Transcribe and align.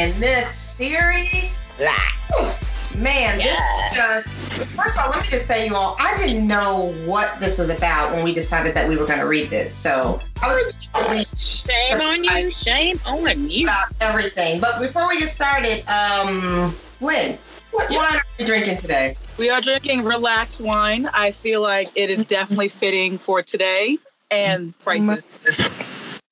in 0.00 0.18
this 0.18 0.48
series. 0.48 1.60
Lots. 1.78 2.60
Man, 2.96 3.38
Yeah. 3.38 3.46
this 3.46 3.94
just 3.94 4.28
first 4.74 4.96
of 4.98 5.04
all, 5.04 5.10
let 5.10 5.20
me 5.22 5.28
just 5.28 5.46
say 5.46 5.66
you 5.66 5.74
all, 5.74 5.94
I 6.00 6.16
didn't 6.16 6.46
know 6.46 6.92
what 7.04 7.38
this 7.38 7.58
was 7.58 7.68
about 7.74 8.12
when 8.12 8.24
we 8.24 8.32
decided 8.32 8.74
that 8.74 8.88
we 8.88 8.96
were 8.96 9.06
gonna 9.06 9.26
read 9.26 9.48
this. 9.50 9.74
So 9.74 10.20
I 10.42 10.48
was 10.48 10.90
really 10.96 11.22
Shame 11.36 12.00
on 12.00 12.24
you. 12.24 12.50
Shame 12.50 12.98
on 13.04 13.48
you. 13.50 13.66
about 13.66 13.88
everything. 14.00 14.60
But 14.60 14.80
before 14.80 15.06
we 15.08 15.18
get 15.20 15.28
started, 15.30 15.84
um, 15.86 16.74
Lynn, 17.00 17.38
what 17.70 17.90
Yeah. 17.90 17.98
wine 17.98 18.16
are 18.16 18.22
you 18.38 18.46
drinking 18.46 18.78
today? 18.78 19.16
We 19.36 19.50
are 19.50 19.60
drinking 19.60 20.04
relaxed 20.04 20.60
wine. 20.62 21.08
I 21.12 21.30
feel 21.30 21.60
like 21.60 21.90
it 21.94 22.08
is 22.10 22.24
definitely 22.24 22.68
fitting 22.68 23.18
for 23.18 23.42
today 23.42 23.98
and 24.30 24.78
prices. 24.80 25.24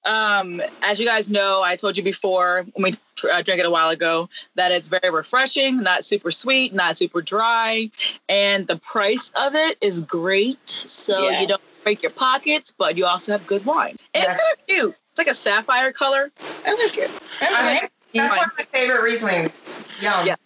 Um, 0.08 0.62
as 0.82 0.98
you 0.98 1.04
guys 1.06 1.28
know, 1.28 1.62
I 1.62 1.76
told 1.76 1.96
you 1.98 2.02
before 2.02 2.64
when 2.72 2.82
we 2.92 2.94
tr- 3.16 3.28
uh, 3.28 3.42
drank 3.42 3.60
it 3.60 3.66
a 3.66 3.70
while 3.70 3.90
ago 3.90 4.28
that 4.54 4.72
it's 4.72 4.88
very 4.88 5.10
refreshing, 5.10 5.82
not 5.82 6.04
super 6.04 6.32
sweet, 6.32 6.72
not 6.72 6.96
super 6.96 7.20
dry, 7.20 7.90
and 8.28 8.66
the 8.66 8.76
price 8.76 9.30
of 9.38 9.54
it 9.54 9.76
is 9.82 10.00
great. 10.00 10.66
So 10.86 11.28
Yeah. 11.28 11.40
you 11.42 11.46
don't 11.46 11.60
break 11.84 12.02
your 12.02 12.10
pockets, 12.12 12.72
but 12.76 12.96
you 12.96 13.04
also 13.04 13.32
have 13.32 13.46
good 13.46 13.66
wine. 13.66 13.96
Yes. 14.14 14.24
It's 14.24 14.40
kind 14.40 14.52
of 14.58 14.66
cute. 14.66 14.96
It's 15.10 15.18
like 15.18 15.28
a 15.28 15.34
sapphire 15.34 15.92
color. 15.92 16.30
I 16.64 16.72
like 16.72 16.96
it. 16.96 17.10
I- 17.42 17.88
that's 18.14 18.36
one 18.36 18.46
of 18.46 18.52
my 18.56 18.64
favorite 18.72 19.02
Rieslings. 19.02 19.60
Yum. 20.02 20.26
Yeah. 20.26 20.36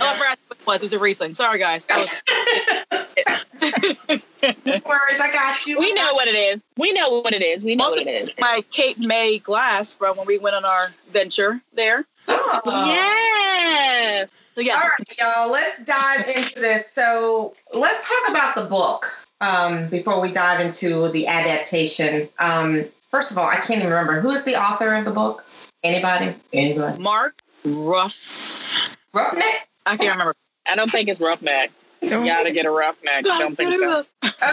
Oh, 0.00 0.08
I 0.08 0.16
forgot 0.16 0.38
was. 0.66 0.82
It 0.82 0.86
was 0.86 0.92
a 0.92 0.98
Riesling. 0.98 1.34
Sorry, 1.34 1.58
guys. 1.58 1.86
That 1.86 1.98
was 1.98 2.22
No 4.42 4.80
worries, 4.86 5.20
I 5.20 5.30
got 5.32 5.66
you. 5.66 5.78
We 5.78 5.92
know 5.94 6.14
what 6.14 6.28
it 6.28 6.34
is. 6.34 6.64
We 6.76 6.92
know 6.92 7.20
what 7.20 7.32
it 7.32 7.42
is. 7.42 7.64
We 7.64 7.74
know 7.74 7.84
Most 7.84 7.96
what 7.96 8.06
it 8.06 8.28
is. 8.28 8.30
my 8.38 8.62
Cape 8.70 8.98
May 8.98 9.38
glass 9.38 9.94
from 9.94 10.16
when 10.16 10.26
we 10.26 10.38
went 10.38 10.56
on 10.56 10.64
our 10.64 10.92
venture 11.10 11.60
there. 11.72 12.04
Oh. 12.28 12.60
Yes. 12.86 14.30
So 14.54 14.60
yeah, 14.60 14.74
All 14.74 14.80
right, 14.80 15.18
y'all. 15.18 15.50
Let's 15.50 15.78
dive 15.84 16.26
into 16.36 16.60
this. 16.60 16.90
So 16.92 17.54
let's 17.72 18.08
talk 18.08 18.30
about 18.30 18.54
the 18.54 18.64
book 18.64 19.06
um, 19.40 19.88
before 19.88 20.20
we 20.22 20.30
dive 20.32 20.60
into 20.64 21.08
the 21.10 21.26
adaptation. 21.26 22.28
Um, 22.38 22.84
first 23.10 23.30
of 23.32 23.38
all, 23.38 23.46
I 23.46 23.56
can't 23.56 23.80
even 23.80 23.88
remember 23.88 24.20
who 24.20 24.30
is 24.30 24.44
the 24.44 24.54
author 24.54 24.94
of 24.94 25.04
the 25.04 25.10
book. 25.10 25.44
Anybody? 25.82 26.34
Anybody? 26.52 27.02
Mark 27.02 27.42
Ruff. 27.64 28.96
Roughneck. 29.12 29.68
I 29.86 29.96
can't 29.96 30.12
remember. 30.12 30.34
I 30.66 30.76
don't 30.76 30.90
think 30.90 31.08
it's 31.08 31.20
roughneck. 31.20 31.70
Don't- 32.00 32.26
Gotta 32.26 32.50
get 32.50 32.66
a 32.66 32.70
roughneck. 32.70 33.24
Don't 33.24 33.56
think 33.56 33.74
so. 33.78 34.02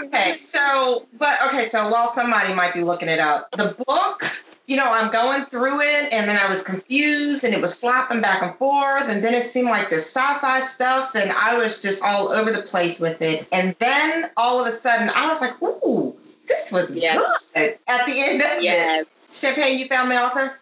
Okay, 0.04 0.32
so 0.34 1.06
but 1.18 1.34
okay, 1.48 1.66
so 1.66 1.90
while 1.90 2.10
somebody 2.14 2.54
might 2.56 2.74
be 2.74 2.82
looking 2.82 3.10
it 3.10 3.20
up, 3.20 3.52
the 3.52 3.76
book, 3.88 4.24
you 4.68 4.78
know, 4.78 4.86
I'm 4.88 5.12
going 5.12 5.42
through 5.44 5.82
it 5.82 6.14
and 6.14 6.30
then 6.30 6.38
I 6.42 6.48
was 6.48 6.64
confused 6.64 7.44
and 7.44 7.54
it 7.54 7.60
was 7.60 7.76
flopping 7.78 8.22
back 8.22 8.42
and 8.42 8.56
forth 8.56 9.10
and 9.10 9.22
then 9.24 9.34
it 9.34 9.42
seemed 9.44 9.68
like 9.68 9.90
this 9.90 10.06
sci-fi 10.14 10.62
stuff 10.62 11.14
and 11.16 11.30
I 11.32 11.58
was 11.58 11.82
just 11.82 12.02
all 12.06 12.30
over 12.32 12.52
the 12.52 12.62
place 12.62 13.00
with 13.02 13.22
it. 13.22 13.48
And 13.52 13.76
then 13.80 14.30
all 14.38 14.62
of 14.62 14.68
a 14.68 14.72
sudden 14.72 15.10
I 15.14 15.26
was 15.26 15.42
like, 15.42 15.62
ooh, 15.62 16.16
this 16.48 16.72
was 16.72 16.96
Yes. 16.96 17.52
good 17.54 17.78
at 17.90 18.06
the 18.06 18.14
end 18.30 18.42
of 18.42 18.48
it. 18.60 18.64
Yes. 18.64 19.08
Champagne, 19.34 19.78
you 19.78 19.88
found 19.88 20.10
the 20.12 20.16
author? 20.16 20.58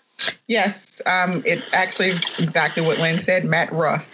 Yes, 0.47 1.02
um, 1.06 1.44
it 1.46 1.63
actually 1.74 2.09
exactly 2.40 2.84
what 2.84 2.97
Lynn 3.00 3.19
said. 3.19 3.46
Matt 3.46 3.72
Ruff. 3.72 4.09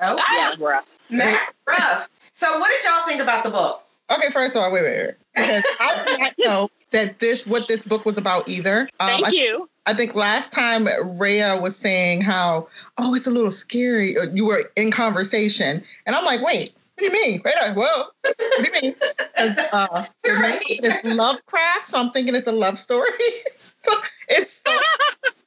Oh, 0.00 0.16
Yeah, 0.36 0.64
rough. 0.64 0.88
Matt 1.10 1.54
Ruff. 1.66 2.08
So 2.32 2.58
what 2.58 2.70
did 2.70 2.88
y'all 2.88 3.06
think 3.06 3.20
about 3.20 3.44
the 3.44 3.50
book? 3.50 3.84
Okay, 4.10 4.30
first 4.30 4.56
of 4.56 4.62
all, 4.62 4.72
wait, 4.72 4.82
wait, 4.82 5.06
wait. 5.06 5.14
Because 5.34 5.64
I 5.80 6.04
did 6.04 6.20
not 6.20 6.32
know 6.38 6.70
that 6.92 7.18
this 7.18 7.46
what 7.46 7.68
this 7.68 7.82
book 7.82 8.04
was 8.04 8.16
about 8.16 8.48
either. 8.48 8.88
Um, 9.00 9.08
Thank 9.08 9.26
I, 9.28 9.30
you. 9.30 9.68
I 9.86 9.94
think 9.94 10.14
last 10.14 10.52
time 10.52 10.86
Rhea 11.18 11.58
was 11.60 11.76
saying 11.76 12.20
how, 12.20 12.68
oh, 12.98 13.14
it's 13.14 13.26
a 13.26 13.30
little 13.30 13.50
scary. 13.50 14.14
You 14.32 14.44
were 14.44 14.64
in 14.76 14.90
conversation, 14.90 15.82
and 16.06 16.14
I'm 16.14 16.24
like, 16.24 16.42
wait, 16.42 16.72
what 16.98 17.10
do 17.12 17.16
you 17.16 17.24
mean? 17.30 17.40
Wait, 17.44 17.54
a 17.62 17.74
well, 17.74 18.10
what 18.22 18.38
do 18.56 18.62
you 18.64 18.72
mean? 18.82 18.94
'Cause, 19.36 19.68
Uh, 19.72 20.04
the 20.24 20.32
name 20.32 20.40
Right. 20.42 20.62
it's 20.68 21.04
Lovecraft, 21.04 21.86
so 21.86 21.98
I'm 21.98 22.10
thinking 22.10 22.34
it's 22.34 22.46
a 22.48 22.52
love 22.52 22.78
story. 22.78 23.08
so 23.56 23.92
it's 24.28 24.62
so, 24.66 24.78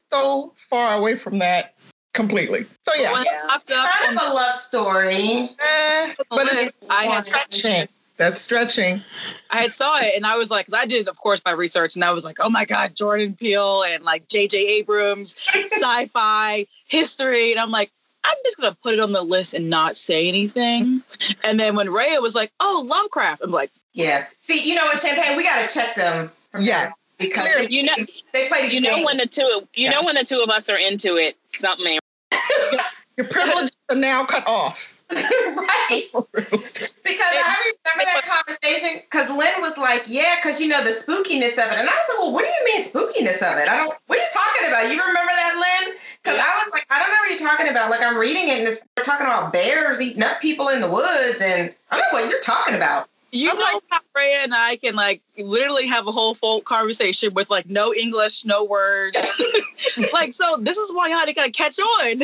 so 0.10 0.54
far 0.58 0.98
away 0.98 1.16
from 1.16 1.40
that 1.40 1.74
completely. 2.14 2.66
So 2.84 2.94
yeah, 2.96 3.12
When 3.14 3.26
Yeah. 3.26 3.46
it 3.46 3.52
up 3.52 3.66
Kind 3.66 4.18
of 4.18 4.24
a 4.32 4.34
love 4.34 4.54
story. 4.54 5.50
Eh, 5.60 6.14
but 6.30 6.48
it's 6.54 6.74
I 6.90 7.06
had 7.06 7.26
stretching. 7.26 7.88
That's 8.18 8.40
stretching. 8.40 9.04
I 9.50 9.58
had 9.64 9.74
saw 9.74 9.98
it 10.00 10.14
and 10.16 10.26
I 10.26 10.38
was 10.38 10.50
like, 10.52 10.68
because 10.68 10.80
I 10.80 10.86
did, 10.86 11.08
of 11.10 11.20
course, 11.20 11.42
my 11.44 11.52
research, 11.52 11.96
and 11.96 12.04
I 12.06 12.12
was 12.12 12.24
like, 12.24 12.38
oh 12.40 12.50
my 12.50 12.64
god, 12.66 12.96
Jordan 12.96 13.36
Peele 13.36 13.84
and 13.84 14.04
like 14.04 14.28
J.J. 14.30 14.58
Abrams, 14.78 15.36
sci-fi 15.68 16.66
history, 16.88 17.52
and 17.52 17.60
I'm 17.60 17.72
like. 17.72 17.92
I'm 18.24 18.38
just 18.46 18.58
gonna 18.58 18.76
put 18.84 18.94
it 18.94 19.00
on 19.00 19.12
the 19.12 19.24
list 19.24 19.54
and 19.54 19.70
not 19.70 19.98
say 19.98 20.28
anything. 20.28 20.86
Mm-hmm. 20.86 21.32
And 21.44 21.60
then 21.60 21.76
when 21.76 21.90
Rhea 21.92 22.20
was 22.22 22.36
like, 22.36 22.52
"Oh, 22.60 22.84
Lovecraft," 22.88 23.42
I'm 23.44 23.52
like, 23.52 23.72
Yeah. 23.94 24.26
See, 24.40 24.68
you 24.68 24.76
know 24.76 24.86
what, 24.86 25.00
Champagne? 25.00 25.36
We 25.38 25.44
got 25.44 25.68
to 25.68 25.74
check 25.74 25.96
them. 25.96 26.32
Yeah. 26.60 26.92
Because 27.18 27.44
Clearly. 27.44 27.66
they, 27.68 27.72
You 27.74 27.84
know- 27.84 27.94
they 28.34 28.48
play 28.48 28.68
the 28.68 28.74
You 28.74 28.82
know 28.82 29.04
when 29.06 29.18
the 29.18 29.26
two 29.28 29.68
you 29.76 29.90
know 29.90 30.04
when 30.04 30.16
the 30.16 30.24
two 30.24 30.40
of 30.42 30.50
us 30.50 30.70
are 30.70 30.78
into 30.78 31.18
it, 31.18 31.36
something 31.50 32.00
Your 33.18 33.28
privileges 33.28 33.72
are 33.90 33.96
now 33.98 34.24
cut 34.26 34.48
off. 34.48 34.98
right. 35.12 35.56
Because 37.04 37.34
I 37.36 37.56
remember 37.84 38.06
that 38.08 38.24
conversation 38.24 39.02
because 39.04 39.28
Lynn 39.30 39.60
was 39.62 39.78
like, 39.78 40.04
yeah, 40.08 40.36
because 40.42 40.62
you 40.62 40.68
know 40.70 40.80
the 40.84 40.96
spookiness 40.96 41.60
of 41.60 41.68
it. 41.74 41.78
And 41.78 41.90
I 41.90 41.94
was 41.94 42.08
like, 42.10 42.20
well, 42.20 42.32
what 42.32 42.46
do 42.46 42.52
you 42.52 42.64
mean 42.72 42.82
spookiness 42.88 43.44
of 43.44 43.58
it? 43.60 43.68
I 43.68 43.76
don't, 43.78 43.94
what 44.08 44.18
are 44.18 44.22
you 44.22 44.32
talking 44.32 44.70
about? 44.70 44.84
You 44.88 45.00
remember 45.02 45.34
that, 45.36 45.54
Lynn? 45.60 45.96
Because 46.24 46.40
I 46.40 46.52
was 46.64 46.70
like, 46.72 46.86
I 46.90 47.00
don't 47.00 47.12
know 47.12 47.20
what 47.20 47.30
you're 47.30 47.50
talking 47.50 47.68
about. 47.68 47.92
Like, 47.92 48.02
I'm 48.02 48.18
reading 48.18 48.48
it 48.48 48.60
and 48.60 48.68
it's, 48.68 48.86
they're 48.96 49.06
talking 49.06 49.28
about 49.28 49.52
bears 49.52 50.00
eating 50.00 50.24
up 50.24 50.40
people 50.42 50.70
in 50.70 50.80
the 50.82 50.90
woods. 50.90 51.42
And 51.44 51.74
I 51.92 52.00
don't 52.00 52.06
know 52.12 52.20
what 52.22 52.30
you're 52.30 52.42
talking 52.42 52.76
about. 52.76 53.11
You 53.32 53.52
I'm 53.52 53.58
know 53.58 53.82
how 53.90 54.00
Rhea 54.16 54.44
and 54.44 54.54
I 54.54 54.76
can 54.76 54.96
like 54.96 55.22
literally 55.38 55.88
have 55.88 56.08
a 56.08 56.12
whole 56.12 56.34
full 56.34 56.60
conversation 56.62 57.34
with 57.34 57.50
like 57.50 57.70
no 57.70 57.94
English, 57.94 58.44
no 58.46 58.66
words. 58.66 59.42
like 60.14 60.34
so, 60.34 60.58
this 60.60 60.78
is 60.78 60.94
why 60.94 61.08
y'all 61.08 61.34
gotta 61.34 61.52
catch 61.52 61.80
on. 61.80 62.12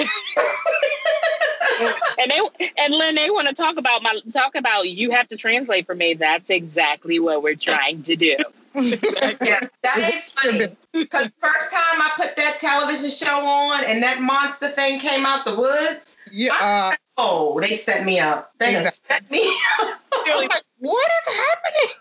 and 2.20 2.30
they 2.30 2.42
and 2.78 2.94
Lynn, 2.94 3.16
they 3.16 3.30
want 3.30 3.48
to 3.48 3.54
talk 3.54 3.78
about 3.78 4.04
my 4.04 4.20
talk 4.34 4.56
about 4.56 4.90
you 4.90 5.12
have 5.12 5.30
to 5.30 5.38
translate 5.38 5.86
for 5.86 5.96
me. 5.96 6.14
That's 6.14 6.50
exactly 6.50 7.20
what 7.20 7.42
we're 7.42 7.56
trying 7.56 8.04
to 8.04 8.18
do. 8.18 8.36
Yeah, 8.76 9.62
that 9.84 10.12
ain't 10.14 10.24
funny. 10.24 10.76
Because 10.92 11.30
first 11.40 11.72
time 11.72 12.02
I 12.02 12.12
put 12.16 12.36
that 12.36 12.58
television 12.60 13.10
show 13.10 13.46
on 13.46 13.86
and 13.86 14.04
that 14.04 14.22
monster 14.22 14.68
thing 14.68 15.00
came 15.00 15.26
out 15.26 15.46
the 15.46 15.56
woods, 15.56 16.18
Yeah. 16.32 16.54
Uh, 16.60 16.96
oh, 17.18 17.60
they 17.60 17.76
set 17.76 18.06
me 18.06 18.20
up. 18.20 18.52
They 18.60 18.74
done 18.74 18.92
set 18.92 19.30
me 19.32 19.42
up. 19.82 20.00
I'm 20.28 20.48
like, 20.48 20.62
what 20.80 21.12
is 21.28 21.36
happening? 21.36 21.92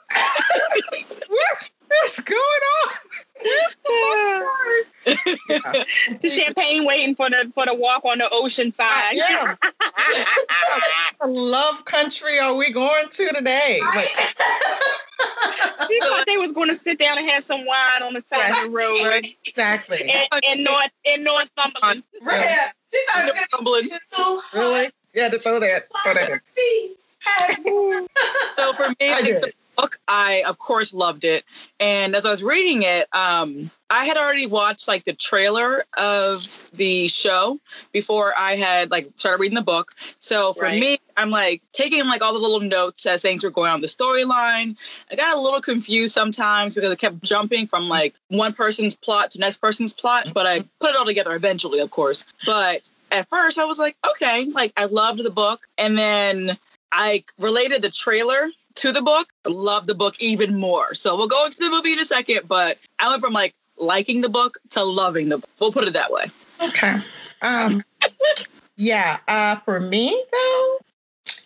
what's, 1.28 1.72
what's 1.86 2.20
going 2.20 2.38
on? 2.38 2.94
Where's 3.42 3.76
the? 3.84 5.26
Yeah. 5.48 6.28
Champagne 6.28 6.84
waiting 6.84 7.14
for 7.14 7.30
the 7.30 7.50
for 7.54 7.64
the 7.66 7.74
walk 7.74 8.04
on 8.04 8.18
the 8.18 8.28
ocean 8.32 8.70
side. 8.70 9.12
Yeah. 9.14 9.54
What 11.18 11.30
love 11.30 11.84
country 11.86 12.38
are 12.38 12.54
we 12.54 12.70
going 12.70 13.08
to 13.08 13.32
today? 13.34 13.80
Like, 13.94 14.06
she 15.88 16.00
thought 16.00 16.24
they 16.26 16.36
was 16.36 16.52
going 16.52 16.68
to 16.68 16.74
sit 16.74 16.98
down 16.98 17.16
and 17.18 17.26
have 17.30 17.42
some 17.42 17.64
wine 17.64 18.02
on 18.02 18.12
the 18.14 18.20
side 18.20 18.50
of 18.50 18.64
the 18.64 18.70
road 18.70 18.98
Right. 19.06 19.26
exactly. 19.46 19.98
in, 20.02 20.40
in 20.52 20.62
North 20.64 20.90
in 21.04 21.24
Northumberland. 21.24 22.02
Rhea, 22.20 22.38
she 22.92 22.98
thought 23.08 23.24
it 23.28 23.34
was 23.34 23.64
going 23.64 23.82
to 23.82 23.88
be 23.88 23.98
too 24.14 24.40
Really? 24.58 24.90
Yeah, 25.16 25.30
to 25.30 25.38
throw 25.38 25.58
that. 25.58 25.88
Throw 26.04 26.12
that 26.14 26.30
in. 26.30 26.40
so 28.56 28.72
for 28.74 28.88
me, 28.90 28.96
I 29.00 29.20
like, 29.22 29.40
the 29.40 29.52
book, 29.76 29.98
I 30.06 30.44
of 30.46 30.58
course 30.58 30.92
loved 30.92 31.24
it. 31.24 31.44
And 31.80 32.14
as 32.14 32.26
I 32.26 32.30
was 32.30 32.42
reading 32.42 32.82
it, 32.82 33.08
um, 33.14 33.70
I 33.88 34.04
had 34.04 34.18
already 34.18 34.46
watched 34.46 34.88
like 34.88 35.04
the 35.04 35.14
trailer 35.14 35.84
of 35.96 36.60
the 36.74 37.08
show 37.08 37.58
before 37.92 38.34
I 38.38 38.56
had 38.56 38.90
like 38.90 39.08
started 39.16 39.40
reading 39.40 39.54
the 39.54 39.62
book. 39.62 39.94
So 40.18 40.52
for 40.52 40.64
Right. 40.64 40.78
me, 40.78 40.98
I'm 41.16 41.30
like 41.30 41.62
taking 41.72 42.06
like 42.06 42.22
all 42.22 42.34
the 42.34 42.38
little 42.38 42.60
notes 42.60 43.06
as 43.06 43.22
things 43.22 43.42
were 43.42 43.50
going 43.50 43.70
on 43.70 43.80
the 43.80 43.86
storyline. 43.86 44.76
I 45.10 45.16
got 45.16 45.34
a 45.34 45.40
little 45.40 45.60
confused 45.62 46.12
sometimes 46.12 46.74
because 46.74 46.90
I 46.90 46.96
kept 46.96 47.22
jumping 47.22 47.66
from 47.66 47.88
like 47.88 48.14
one 48.28 48.52
person's 48.52 48.96
plot 48.96 49.30
to 49.30 49.38
next 49.38 49.58
person's 49.58 49.94
plot, 49.94 50.28
but 50.34 50.46
I 50.46 50.60
put 50.78 50.90
it 50.90 50.96
all 50.96 51.06
together 51.06 51.34
eventually, 51.34 51.78
of 51.78 51.90
course. 51.90 52.26
But 52.44 52.90
at 53.16 53.28
first 53.28 53.58
I 53.58 53.64
was 53.64 53.78
like, 53.78 53.96
okay, 54.10 54.44
like 54.46 54.72
I 54.76 54.84
loved 54.84 55.22
the 55.22 55.30
book. 55.30 55.66
And 55.78 55.98
then 55.98 56.56
I 56.92 57.24
related 57.38 57.82
the 57.82 57.90
trailer 57.90 58.48
to 58.76 58.92
the 58.92 59.02
book, 59.02 59.28
loved 59.46 59.86
the 59.86 59.94
book 59.94 60.20
even 60.20 60.58
more. 60.58 60.94
So 60.94 61.16
we'll 61.16 61.28
go 61.28 61.44
into 61.44 61.58
the 61.58 61.70
movie 61.70 61.92
in 61.92 61.98
a 61.98 62.04
second, 62.04 62.42
but 62.46 62.78
I 62.98 63.08
went 63.08 63.20
from 63.20 63.32
like 63.32 63.54
liking 63.78 64.20
the 64.20 64.28
book 64.28 64.58
to 64.70 64.84
loving 64.84 65.28
the 65.28 65.38
book. 65.38 65.50
We'll 65.60 65.72
put 65.72 65.88
it 65.88 65.92
that 65.94 66.12
way. 66.12 66.26
Okay. 66.62 66.96
Um, 67.42 67.82
Yeah. 68.76 69.18
Uh, 69.26 69.56
for 69.64 69.80
me 69.80 70.22
though, 70.32 70.78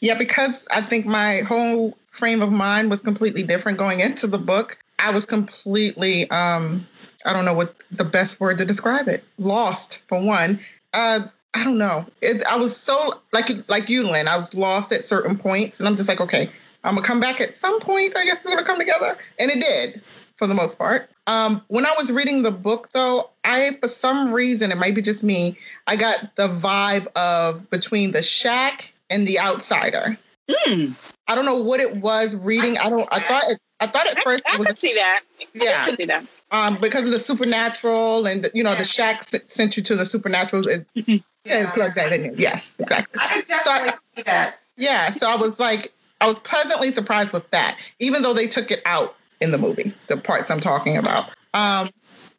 yeah, 0.01 0.19
because 0.19 0.67
I 0.71 0.81
think 0.81 1.07
my 1.07 1.43
whole 1.47 1.97
frame 2.11 2.43
of 2.43 2.51
mind 2.51 2.91
was 2.91 3.01
completely 3.01 3.43
different 3.43 3.79
going 3.79 4.01
into 4.01 4.27
the 4.27 4.39
book. 4.39 4.79
I 4.99 5.11
was 5.11 5.27
completely 5.27 6.29
um 6.31 6.87
I 7.25 7.33
don't 7.33 7.45
know 7.45 7.55
what 7.55 7.77
the 7.91 8.05
best 8.05 8.41
word 8.41 8.59
to 8.59 8.65
describe 8.65 9.09
it. 9.09 9.25
Lost 9.39 10.03
for 10.09 10.25
one. 10.25 10.61
Uh 10.93 11.21
I 11.55 11.65
don't 11.65 11.79
know. 11.79 12.07
It, 12.23 12.45
I 12.47 12.57
was 12.57 12.77
so 12.77 13.21
like 13.33 13.51
like 13.69 13.89
you, 13.89 14.05
Lynn. 14.05 14.29
I 14.29 14.37
was 14.37 14.55
lost 14.55 14.93
at 14.93 15.05
certain 15.05 15.37
points, 15.37 15.79
and 15.79 15.89
I'm 15.89 15.97
just 15.97 16.09
like, 16.09 16.21
okay, 16.21 16.49
I'm 16.85 16.95
gonna 16.95 17.07
come 17.07 17.21
back 17.21 17.41
at 17.41 17.57
some 17.57 17.81
point. 17.81 18.17
I 18.17 18.25
guess 18.25 18.39
we're 18.45 18.53
gonna 18.53 18.65
come 18.65 18.79
together, 18.79 19.17
and 19.39 19.51
it 19.51 19.61
did 19.61 20.03
for 20.37 20.47
the 20.47 20.55
most 20.55 20.79
part. 20.79 21.11
Um, 21.27 21.63
when 21.69 21.85
I 21.87 21.95
was 21.99 22.11
reading 22.11 22.43
the 22.43 22.51
book, 22.51 22.91
though, 22.93 23.31
I 23.45 23.77
for 23.81 23.89
some 23.89 24.33
reason 24.33 24.71
it 24.71 24.79
might 24.79 24.95
be 24.95 25.03
just 25.03 25.25
me. 25.25 25.59
I 25.87 25.97
got 25.97 26.35
the 26.37 26.49
vibe 26.49 27.09
of 27.17 27.69
between 27.71 28.13
the 28.13 28.23
shack 28.23 28.93
and 29.11 29.27
the 29.27 29.39
outsider. 29.41 30.19
Hmm. 30.49 30.93
I 31.29 31.35
don't 31.35 31.45
know 31.45 31.61
what 31.61 31.81
it 31.81 31.97
was 31.97 32.35
reading. 32.37 32.79
I 32.79 32.89
don't. 32.89 33.09
I 33.13 33.21
thought. 33.21 33.45
It, 33.51 33.59
I 33.81 33.87
thought 33.87 34.07
at 34.07 34.23
first 34.23 34.43
I, 34.47 34.53
I 34.53 34.55
it 34.55 34.59
was 34.59 34.67
could 34.69 34.79
see 34.79 34.95
that. 34.95 35.23
yeah. 35.55 35.79
I 35.81 35.85
could 35.87 35.97
see 35.97 36.05
that. 36.07 36.27
Um, 36.53 36.79
because 36.81 37.03
of 37.03 37.11
the 37.11 37.21
supernatural 37.21 38.27
and 38.27 38.51
you 38.53 38.65
know 38.65 38.75
the 38.75 38.85
shack 38.85 39.25
sent 39.47 39.77
you 39.77 39.83
to 39.85 39.97
the 39.97 40.05
supernatural. 40.05 40.63
It, 40.67 41.23
yeah, 41.45 41.61
Yeah. 41.63 41.71
plug 41.73 41.95
that 41.95 42.13
in. 42.13 42.23
there. 42.23 42.35
Yes, 42.35 42.77
exactly. 42.79 43.19
I 43.21 43.35
could 43.35 43.49
definitely 43.49 43.91
see 44.17 44.23
that. 44.25 44.57
Yeah, 44.77 45.11
so 45.11 45.29
I 45.29 45.37
was 45.37 45.61
like, 45.61 45.93
I 46.21 46.27
was 46.27 46.39
pleasantly 46.41 46.93
surprised 46.93 47.33
with 47.33 47.49
that, 47.51 47.79
even 47.99 48.23
though 48.23 48.33
they 48.35 48.47
took 48.47 48.71
it 48.71 48.83
out 48.87 49.17
in 49.41 49.53
the 49.53 49.59
movie, 49.59 49.93
the 50.07 50.17
parts 50.17 50.51
I'm 50.51 50.61
talking 50.61 50.97
about. 50.97 51.31
Um, 51.55 51.89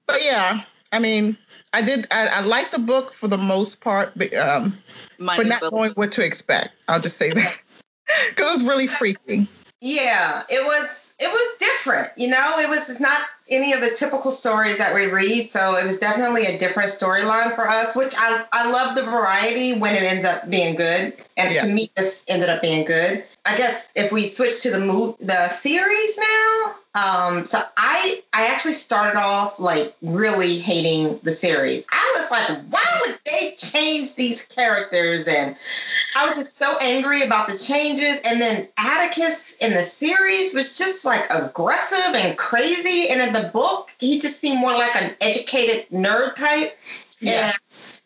but 0.07 0.17
yeah, 0.23 0.63
I 0.91 0.99
mean, 0.99 1.37
I 1.73 1.81
did. 1.81 2.07
I, 2.11 2.27
I 2.31 2.41
liked 2.41 2.71
the 2.73 2.79
book 2.79 3.13
for 3.13 3.27
the 3.27 3.37
most 3.37 3.81
part, 3.81 4.11
but 4.15 4.33
um, 4.35 4.77
Mine 5.19 5.37
but 5.37 5.47
not 5.47 5.61
well. 5.61 5.71
knowing 5.71 5.91
what 5.93 6.11
to 6.13 6.23
expect. 6.25 6.69
I'll 6.87 6.99
just 6.99 7.17
say 7.17 7.31
that 7.31 7.61
because 8.29 8.49
it 8.49 8.53
was 8.53 8.63
really 8.65 8.87
freaky. 8.87 9.47
Yeah, 9.81 10.43
it 10.49 10.63
was 10.65 11.13
it 11.19 11.27
was 11.27 11.57
different. 11.59 12.09
You 12.15 12.29
know, 12.29 12.59
it 12.59 12.69
was 12.69 12.89
it's 12.89 12.99
not 12.99 13.19
any 13.49 13.73
of 13.73 13.81
the 13.81 13.89
typical 13.89 14.31
stories 14.31 14.77
that 14.77 14.93
we 14.95 15.07
read, 15.07 15.49
so 15.49 15.75
it 15.75 15.83
was 15.85 15.97
definitely 15.97 16.45
a 16.45 16.57
different 16.59 16.89
storyline 16.89 17.53
for 17.55 17.67
us. 17.67 17.95
Which 17.95 18.13
I 18.17 18.45
I 18.53 18.71
love 18.71 18.95
the 18.95 19.03
variety 19.03 19.77
when 19.79 19.95
it 19.95 20.03
ends 20.03 20.25
up 20.25 20.49
being 20.49 20.75
good, 20.75 21.13
and 21.35 21.53
Yeah. 21.53 21.63
to 21.63 21.67
me 21.73 21.89
this 21.97 22.23
ended 22.27 22.49
up 22.49 22.61
being 22.61 22.85
good. 22.85 23.23
I 23.45 23.57
guess 23.57 23.91
if 23.95 24.11
we 24.11 24.27
switch 24.27 24.61
to 24.63 24.69
the 24.71 24.79
move 24.79 25.17
the 25.19 25.49
series 25.49 26.17
now, 26.17 26.75
um, 26.93 27.45
so 27.45 27.57
I 27.77 28.21
I 28.33 28.47
actually 28.47 28.73
started 28.73 29.17
off 29.17 29.61
like 29.61 29.95
really 30.01 30.57
hating 30.57 31.19
the 31.23 31.31
series. 31.31 31.87
I 31.89 32.17
was 32.17 32.29
like, 32.29 32.49
why 32.69 32.83
would 33.05 33.15
they 33.25 33.53
change 33.57 34.15
these 34.15 34.45
characters? 34.45 35.25
And 35.25 35.55
I 36.17 36.25
was 36.25 36.35
just 36.35 36.57
so 36.57 36.77
angry 36.81 37.21
about 37.21 37.47
the 37.47 37.57
changes. 37.57 38.19
And 38.27 38.41
then 38.41 38.67
Atticus 38.77 39.55
in 39.61 39.73
the 39.73 39.83
series 39.83 40.53
was 40.53 40.77
just 40.77 41.05
like 41.05 41.25
aggressive 41.33 42.13
and 42.13 42.37
crazy. 42.37 43.07
And 43.09 43.21
in 43.21 43.31
the 43.31 43.49
book, 43.53 43.89
he 43.99 44.19
just 44.19 44.41
seemed 44.41 44.59
more 44.59 44.73
like 44.73 44.93
an 45.01 45.15
educated 45.21 45.87
nerd 45.91 46.35
type. 46.35 46.77
Yeah. 47.21 47.45
And 47.45 47.53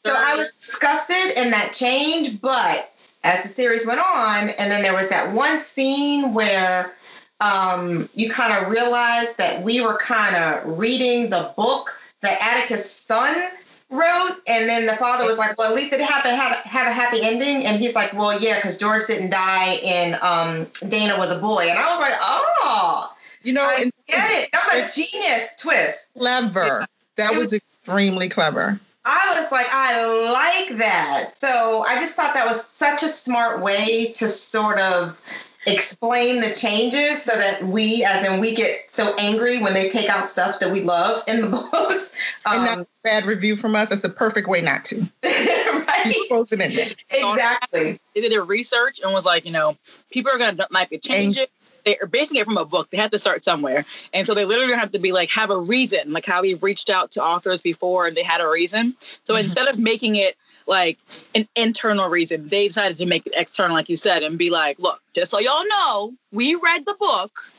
so 0.06 0.14
I 0.16 0.36
was 0.36 0.54
disgusted 0.54 1.44
in 1.44 1.50
that 1.50 1.74
change. 1.74 2.40
But 2.40 2.94
as 3.24 3.42
the 3.42 3.50
series 3.50 3.88
went 3.88 4.00
on, 4.00 4.50
and 4.60 4.72
then 4.72 4.84
there 4.84 4.94
was 4.94 5.10
that 5.10 5.34
one 5.34 5.60
scene 5.60 6.36
where 6.36 6.94
um, 7.42 8.10
you 8.14 8.30
kind 8.30 8.54
of 8.54 8.72
realized 8.72 9.38
that 9.38 9.62
we 9.64 9.82
were 9.82 9.98
kind 9.98 10.36
of 10.36 10.78
reading 10.78 11.30
the 11.30 11.54
book 11.56 12.00
that 12.22 12.40
Atticus' 12.42 12.90
son 12.90 13.50
wrote, 13.90 14.38
and 14.48 14.68
then 14.70 14.86
the 14.86 14.94
father 14.94 15.26
was 15.26 15.38
like, 15.38 15.58
"Well, 15.58 15.70
at 15.70 15.76
least 15.76 15.94
it 15.94 16.02
happened 16.02 16.36
have 16.36 16.52
a, 16.52 16.68
have 16.68 16.88
a 16.88 16.92
happy 16.92 17.20
ending," 17.22 17.66
and 17.66 17.80
he's 17.80 17.96
like, 17.96 18.14
"Well, 18.14 18.40
yeah, 18.40 18.56
because 18.56 18.78
George 18.78 19.06
didn't 19.08 19.32
die, 19.32 19.78
and 19.86 20.16
um, 20.16 20.68
Dana 20.90 21.18
was 21.18 21.36
a 21.36 21.40
boy," 21.40 21.68
and 21.70 21.78
I 21.78 21.96
was 21.96 22.00
like, 22.00 22.18
"Oh, 22.20 23.12
You 23.44 23.54
know, 23.54 23.64
I 23.64 23.92
get 24.08 24.32
it. 24.32 24.50
That's 24.52 24.98
a 24.98 25.02
genius 25.02 25.52
twist." 25.60 26.10
clever. 26.18 26.88
That 27.18 27.36
was 27.36 27.54
extremely 27.54 28.30
clever. 28.30 28.80
I 29.06 29.40
was 29.40 29.52
like, 29.52 29.68
I 29.70 30.68
like 30.68 30.80
that. 30.80 31.32
So 31.36 31.86
I 31.88 31.94
just 32.00 32.16
thought 32.16 32.34
that 32.34 32.48
was 32.48 32.66
such 32.66 33.04
a 33.04 33.08
smart 33.08 33.62
way 33.62 34.12
to 34.16 34.28
sort 34.28 34.80
of 34.80 35.22
explain 35.66 36.40
the 36.40 36.54
changes 36.54 37.24
so 37.24 37.36
that 37.38 37.64
we, 37.64 38.04
as 38.04 38.26
in 38.26 38.40
we 38.40 38.54
get 38.56 38.92
so 38.92 39.16
angry 39.18 39.60
when 39.60 39.74
they 39.74 39.90
take 39.90 40.10
out 40.10 40.28
stuff 40.28 40.60
that 40.60 40.72
we 40.72 40.82
love 40.82 41.24
in 41.28 41.42
the 41.42 41.48
books. 41.72 42.12
and 42.46 42.60
Um, 42.60 42.66
not 42.66 42.80
a 42.80 42.88
bad 43.04 43.26
review 43.26 43.56
from 43.56 43.76
us. 43.76 43.90
That's 43.90 44.02
the 44.02 44.10
perfect 44.10 44.48
way 44.48 44.62
not 44.62 44.86
to. 44.86 45.02
right? 45.24 46.06
You 46.06 46.26
close 46.28 46.52
it 46.52 46.62
in 46.62 46.72
there. 46.74 46.86
Exactly. 47.10 48.00
They 48.14 48.22
did 48.22 48.32
their 48.32 48.44
research 48.44 49.00
and 49.04 49.14
was 49.14 49.26
like, 49.26 49.46
you 49.46 49.52
know, 49.52 49.78
people 50.12 50.32
are 50.32 50.38
gonna 50.38 50.68
like 50.72 50.90
to 50.90 50.98
change 50.98 51.38
it. 51.38 51.50
They're 51.84 52.08
basing 52.08 52.38
it 52.38 52.46
from 52.46 52.58
a 52.58 52.66
book. 52.66 52.90
They 52.90 52.98
have 52.98 53.12
to 53.12 53.20
start 53.20 53.44
somewhere, 53.44 53.86
and 54.12 54.26
so 54.26 54.34
they 54.34 54.44
literally 54.46 54.74
have 54.74 54.92
to 54.94 55.00
be 55.00 55.12
like 55.12 55.30
have 55.30 55.52
a 55.52 55.60
reason, 55.60 56.14
like 56.14 56.26
how 56.26 56.42
we've 56.42 56.64
reached 56.64 56.90
out 56.90 57.12
to 57.12 57.24
authors 57.24 57.62
before 57.62 58.08
and 58.08 58.18
they 58.18 58.24
had 58.24 58.42
a 58.42 58.48
reason. 58.48 58.96
So 59.24 59.36
Mhm. 59.36 59.42
instead 59.42 59.68
of 59.68 59.78
making 59.78 60.16
it 60.16 60.36
like 60.68 60.98
an 61.34 61.48
internal 61.56 62.10
reason, 62.10 62.48
they 62.48 62.68
decided 62.68 62.98
to 62.98 63.06
make 63.06 63.26
it 63.26 63.34
external, 63.36 63.76
like 63.76 63.90
you 63.90 63.98
said, 63.98 64.24
and 64.24 64.38
be 64.38 64.50
like, 64.50 64.80
look, 64.80 65.02
just 65.14 65.32
so 65.32 65.40
y'all 65.40 65.68
know, 65.68 66.14
we 66.32 66.56
read 66.56 66.86
the 66.86 66.96
book. 66.96 67.52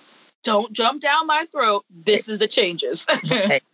Don't 0.43 0.73
jump 0.73 1.03
down 1.03 1.27
my 1.27 1.45
throat. 1.51 1.85
This 1.91 2.29
is 2.29 2.39
the 2.39 2.47
changes. 2.49 3.07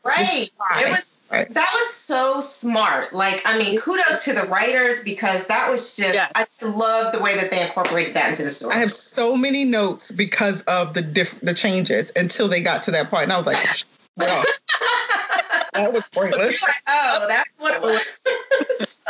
Right. 0.04 0.50
It 0.80 0.88
was 0.88 1.20
Right. 1.30 1.48
that 1.54 1.70
was 1.72 1.94
so 1.94 2.40
smart. 2.42 3.14
Like, 3.14 3.40
I 3.46 3.56
mean, 3.56 3.80
kudos 3.80 4.22
to 4.24 4.34
the 4.34 4.42
writers 4.50 5.02
because 5.02 5.46
that 5.46 5.70
was 5.70 5.96
just 5.96 6.12
Yes. 6.12 6.30
I 6.34 6.40
just 6.44 6.62
love 6.62 7.14
the 7.14 7.20
way 7.20 7.34
that 7.36 7.50
they 7.50 7.62
incorporated 7.62 8.12
that 8.14 8.28
into 8.28 8.42
the 8.42 8.50
story. 8.50 8.74
I 8.74 8.78
have 8.80 8.92
so 8.92 9.34
many 9.34 9.64
notes 9.64 10.10
because 10.10 10.60
of 10.62 10.92
the 10.92 11.00
diff- 11.00 11.40
the 11.40 11.54
changes 11.54 12.12
until 12.16 12.48
they 12.48 12.60
got 12.60 12.82
to 12.82 12.90
that 12.90 13.08
part, 13.10 13.22
and 13.22 13.32
I 13.32 13.38
was 13.38 13.46
like, 13.46 13.56
well, 14.16 14.44
that 15.74 15.92
was 15.92 16.06
pointless. 16.12 16.62
Like, 16.62 16.82
oh, 16.86 17.26
that's 17.28 17.50
what 17.58 17.74
it 17.74 17.82
was. 17.82 19.02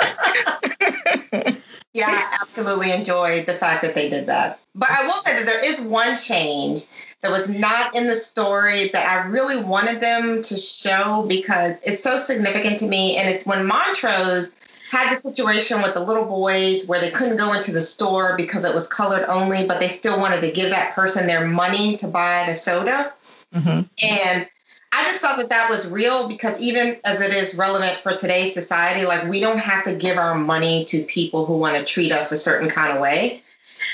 yeah, 1.92 2.06
I 2.08 2.38
absolutely 2.42 2.92
enjoyed 2.92 3.46
the 3.46 3.52
fact 3.52 3.82
that 3.82 3.94
they 3.94 4.08
did 4.08 4.26
that. 4.26 4.60
But 4.74 4.88
I 4.90 5.06
will 5.06 5.12
say 5.14 5.36
that 5.36 5.46
there 5.46 5.64
is 5.64 5.80
one 5.80 6.16
change 6.16 6.86
that 7.22 7.30
was 7.30 7.48
not 7.48 7.94
in 7.94 8.06
the 8.06 8.14
story 8.14 8.88
that 8.88 9.06
I 9.06 9.28
really 9.28 9.62
wanted 9.62 10.00
them 10.00 10.42
to 10.42 10.56
show 10.56 11.24
because 11.28 11.80
it's 11.82 12.02
so 12.02 12.16
significant 12.16 12.78
to 12.80 12.86
me. 12.86 13.16
And 13.16 13.28
it's 13.28 13.46
when 13.46 13.66
Montrose 13.66 14.52
had 14.90 15.16
the 15.16 15.20
situation 15.20 15.80
with 15.82 15.94
the 15.94 16.04
little 16.04 16.26
boys 16.26 16.86
where 16.86 17.00
they 17.00 17.10
couldn't 17.10 17.38
go 17.38 17.52
into 17.54 17.72
the 17.72 17.80
store 17.80 18.36
because 18.36 18.64
it 18.64 18.74
was 18.74 18.86
colored 18.86 19.24
only, 19.28 19.66
but 19.66 19.80
they 19.80 19.88
still 19.88 20.18
wanted 20.18 20.42
to 20.42 20.52
give 20.52 20.70
that 20.70 20.94
person 20.94 21.26
their 21.26 21.46
money 21.46 21.96
to 21.96 22.08
buy 22.08 22.44
the 22.46 22.54
soda. 22.54 23.12
Mhm. 23.54 23.88
And 24.02 24.46
I 24.94 25.04
just 25.04 25.22
thought 25.22 25.38
that 25.38 25.48
that 25.48 25.70
was 25.70 25.90
real 25.90 26.28
because 26.28 26.60
even 26.60 26.98
as 27.04 27.22
it 27.22 27.32
is 27.32 27.56
relevant 27.56 27.98
for 28.02 28.14
today's 28.14 28.52
society, 28.52 29.06
like 29.06 29.26
we 29.26 29.40
don't 29.40 29.58
have 29.58 29.84
to 29.84 29.94
give 29.94 30.18
our 30.18 30.34
money 30.34 30.84
to 30.86 31.02
people 31.04 31.46
who 31.46 31.58
want 31.58 31.76
to 31.78 31.84
treat 31.84 32.12
us 32.12 32.30
a 32.30 32.36
certain 32.36 32.68
kind 32.68 32.94
of 32.94 33.00
way. 33.00 33.42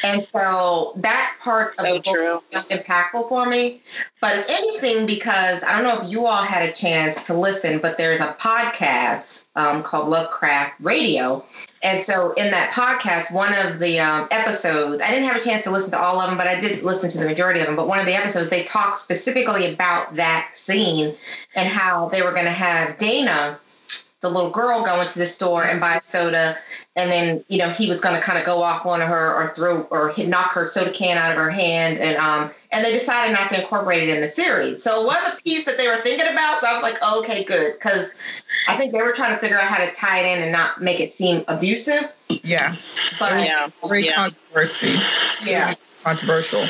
And 0.04 0.23
so 0.23 0.92
that 0.97 1.37
part 1.40 1.71
of 1.71 1.75
So 1.75 1.83
the 1.85 2.00
book 2.00 2.04
true. 2.04 2.42
was 2.52 2.68
impactful 2.68 3.28
for 3.28 3.49
me. 3.49 3.80
But 4.21 4.37
it's 4.37 4.50
interesting 4.50 5.07
because 5.07 5.62
I 5.62 5.75
don't 5.75 5.85
know 5.85 6.04
if 6.04 6.11
you 6.11 6.26
all 6.26 6.42
had 6.42 6.68
a 6.68 6.73
chance 6.73 7.26
to 7.26 7.35
listen, 7.35 7.78
but 7.80 7.99
there's 7.99 8.21
a 8.21 8.33
podcast 8.35 9.45
um, 9.57 9.83
called 9.83 10.09
Lovecraft 10.09 10.75
Radio. 10.80 11.45
And 11.83 12.04
so 12.04 12.33
in 12.35 12.50
that 12.50 12.73
podcast, 12.73 13.33
one 13.33 13.52
of 13.66 13.78
the 13.78 14.00
um, 14.00 14.26
episodes, 14.30 15.02
I 15.02 15.11
didn't 15.11 15.26
have 15.28 15.37
a 15.37 15.40
chance 15.45 15.62
to 15.64 15.71
listen 15.71 15.90
to 15.92 15.99
all 15.99 16.21
of 16.21 16.28
them, 16.28 16.37
but 16.38 16.47
I 16.47 16.61
did 16.61 16.83
listen 16.83 17.09
to 17.11 17.18
the 17.18 17.26
majority 17.26 17.61
of 17.61 17.66
them. 17.66 17.76
But 17.76 17.87
one 17.88 18.00
of 18.00 18.07
the 18.07 18.14
episodes, 18.14 18.50
they 18.50 18.64
talked 18.64 18.99
specifically 18.99 19.73
about 19.73 20.14
that 20.16 20.50
scene 20.54 21.14
and 21.54 21.68
how 21.68 22.09
they 22.09 22.23
were 22.23 22.33
going 22.33 22.45
to 22.45 22.50
have 22.50 22.99
Dana, 22.99 23.59
the 24.21 24.29
little 24.29 24.51
girl, 24.51 24.85
going 24.85 25.09
to 25.09 25.19
the 25.19 25.27
store 25.27 25.65
and 25.65 25.81
buy 25.81 25.99
soda. 25.99 26.57
And 26.97 27.11
then, 27.11 27.45
you 27.49 27.59
know, 27.59 27.71
he 27.71 27.87
was 27.87 28.01
going 28.01 28.17
to 28.17 28.21
kind 28.21 28.39
of 28.39 28.45
go 28.45 28.61
off 28.61 28.85
on 28.85 29.01
her 29.01 29.35
or 29.35 29.55
throw 29.55 29.83
or 29.85 30.09
hit, 30.11 30.29
knock 30.29 30.53
her 30.55 30.67
soda 30.67 30.91
can 30.91 31.17
out 31.17 31.31
of 31.31 31.37
her 31.37 31.51
hand. 31.51 31.99
And 31.99 32.17
um, 32.17 32.51
and 32.73 32.85
they 32.85 32.93
decided 32.93 33.33
not 33.33 33.49
to 33.51 33.61
incorporate 33.61 34.03
it 34.03 34.09
in 34.09 34.21
the 34.21 34.27
series. 34.29 34.83
So 34.83 35.03
it 35.03 35.07
was 35.07 35.35
a 35.35 35.43
piece 35.43 35.65
that 35.67 35.79
they 35.79 35.87
were 35.87 35.99
thinking 35.99 36.27
about. 36.27 36.61
So 36.61 36.67
I 36.67 36.75
was 36.75 36.83
like, 36.83 36.99
oh, 37.03 37.21
okay, 37.21 37.45
good. 37.45 37.75
Because 37.75 38.11
I 38.69 38.75
think 38.75 38.93
they 38.93 39.03
were 39.03 39.13
trying 39.13 39.33
to 39.35 39.39
figure 39.39 39.57
out 39.57 39.65
how 39.65 39.85
to 39.85 39.93
tie 39.93 40.19
it 40.21 40.37
in 40.37 40.43
and 40.43 40.53
not 40.53 40.81
make 40.83 40.99
it 40.99 41.13
seem 41.13 41.45
abusive. 41.47 42.13
Yeah, 42.29 42.75
But 43.21 43.45
Yeah. 43.45 43.69
great 43.83 44.05
Yeah. 44.07 44.15
controversy. 44.15 45.01
yeah. 45.45 45.75
Controversial. 46.03 46.67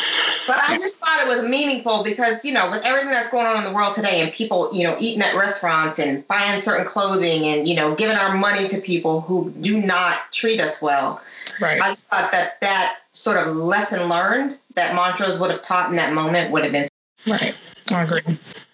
But 0.48 0.56
I 0.68 0.76
just 0.78 0.96
thought 0.96 1.20
it 1.20 1.28
was 1.28 1.48
meaningful 1.48 2.02
because, 2.02 2.44
you 2.44 2.52
know, 2.52 2.70
with 2.70 2.84
everything 2.84 3.10
that's 3.10 3.28
going 3.28 3.46
on 3.46 3.58
in 3.58 3.64
the 3.64 3.72
world 3.72 3.94
today 3.94 4.22
and 4.22 4.32
people, 4.32 4.70
you 4.72 4.82
know, 4.82 4.96
eating 4.98 5.22
at 5.22 5.34
restaurants 5.34 5.98
and 5.98 6.26
buying 6.26 6.60
certain 6.60 6.86
clothing 6.86 7.44
and, 7.46 7.68
you 7.68 7.76
know, 7.76 7.94
giving 7.94 8.16
our 8.16 8.36
money 8.36 8.66
to 8.68 8.80
people 8.80 9.20
who 9.20 9.50
do 9.60 9.80
not 9.80 10.32
treat 10.32 10.58
us 10.60 10.82
well, 10.82 11.20
Right. 11.60 11.80
I 11.80 11.88
just 11.88 12.08
thought 12.08 12.30
that 12.32 12.60
that 12.60 12.98
sort 13.12 13.36
of 13.36 13.56
lesson 13.56 14.08
learned 14.08 14.58
that 14.74 14.94
Montrose 14.94 15.40
would 15.40 15.50
have 15.50 15.62
taught 15.62 15.90
in 15.90 15.96
that 15.96 16.12
moment 16.12 16.50
would 16.52 16.62
have 16.62 16.72
been. 16.72 16.88
Right. 17.26 17.56
I 17.90 18.02
agree. 18.02 18.22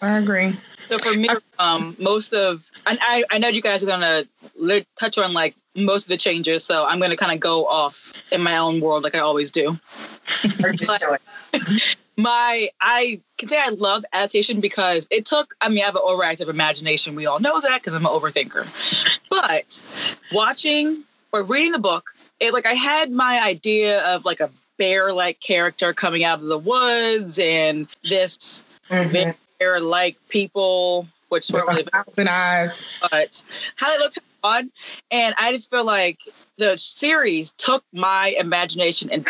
I 0.02 0.19
agree. 0.19 0.57
So 0.98 1.12
for 1.12 1.18
me, 1.18 1.28
um, 1.58 1.96
most 1.98 2.32
of 2.32 2.70
and 2.86 2.98
I, 3.02 3.24
I 3.30 3.38
know 3.38 3.48
you 3.48 3.62
guys 3.62 3.82
are 3.82 3.86
gonna 3.86 4.24
li- 4.56 4.86
touch 4.98 5.18
on 5.18 5.32
like 5.32 5.56
most 5.74 6.04
of 6.04 6.08
the 6.08 6.16
changes, 6.16 6.64
so 6.64 6.84
I'm 6.84 7.00
gonna 7.00 7.16
kind 7.16 7.32
of 7.32 7.40
go 7.40 7.66
off 7.66 8.12
in 8.30 8.40
my 8.42 8.56
own 8.56 8.80
world 8.80 9.02
like 9.02 9.14
I 9.14 9.20
always 9.20 9.50
do. 9.50 9.78
My 12.16 12.68
I 12.80 13.20
can 13.38 13.48
say 13.48 13.58
I 13.58 13.70
love 13.70 14.04
adaptation 14.12 14.60
because 14.60 15.08
it 15.10 15.24
took 15.24 15.56
I 15.60 15.68
mean 15.68 15.80
I 15.80 15.86
have 15.86 15.96
an 15.96 16.02
overactive 16.02 16.48
imagination. 16.48 17.16
We 17.16 17.26
all 17.26 17.40
know 17.40 17.60
that 17.60 17.80
because 17.80 17.94
I'm 17.94 18.06
an 18.06 18.12
overthinker. 18.12 18.68
But 19.28 19.82
watching 20.32 21.02
or 21.32 21.42
reading 21.42 21.72
the 21.72 21.80
book, 21.80 22.14
it 22.38 22.52
like 22.52 22.66
I 22.66 22.74
had 22.74 23.10
my 23.10 23.42
idea 23.42 24.00
of 24.14 24.24
like 24.24 24.38
a 24.38 24.48
bear-like 24.76 25.40
character 25.40 25.92
coming 25.92 26.22
out 26.22 26.40
of 26.40 26.46
the 26.46 26.58
woods 26.58 27.40
and 27.40 27.88
this 28.04 28.64
Mhm. 29.64 29.80
bear-like 29.80 30.16
people, 30.28 31.06
which 31.28 31.50
weren't 31.50 31.68
really 31.68 31.85
my 31.92 32.00
open 32.06 32.28
eyes. 32.28 32.99
but 33.11 33.42
how 33.76 33.90
they 33.92 33.99
looked 33.99 34.18
odd. 34.42 34.66
And 35.11 35.35
I 35.38 35.52
just 35.52 35.71
feel 35.71 35.85
like 35.85 36.18
the 36.59 36.76
series 36.76 37.52
took 37.59 37.83
my 37.92 38.35
imagination 38.38 39.11
and 39.11 39.26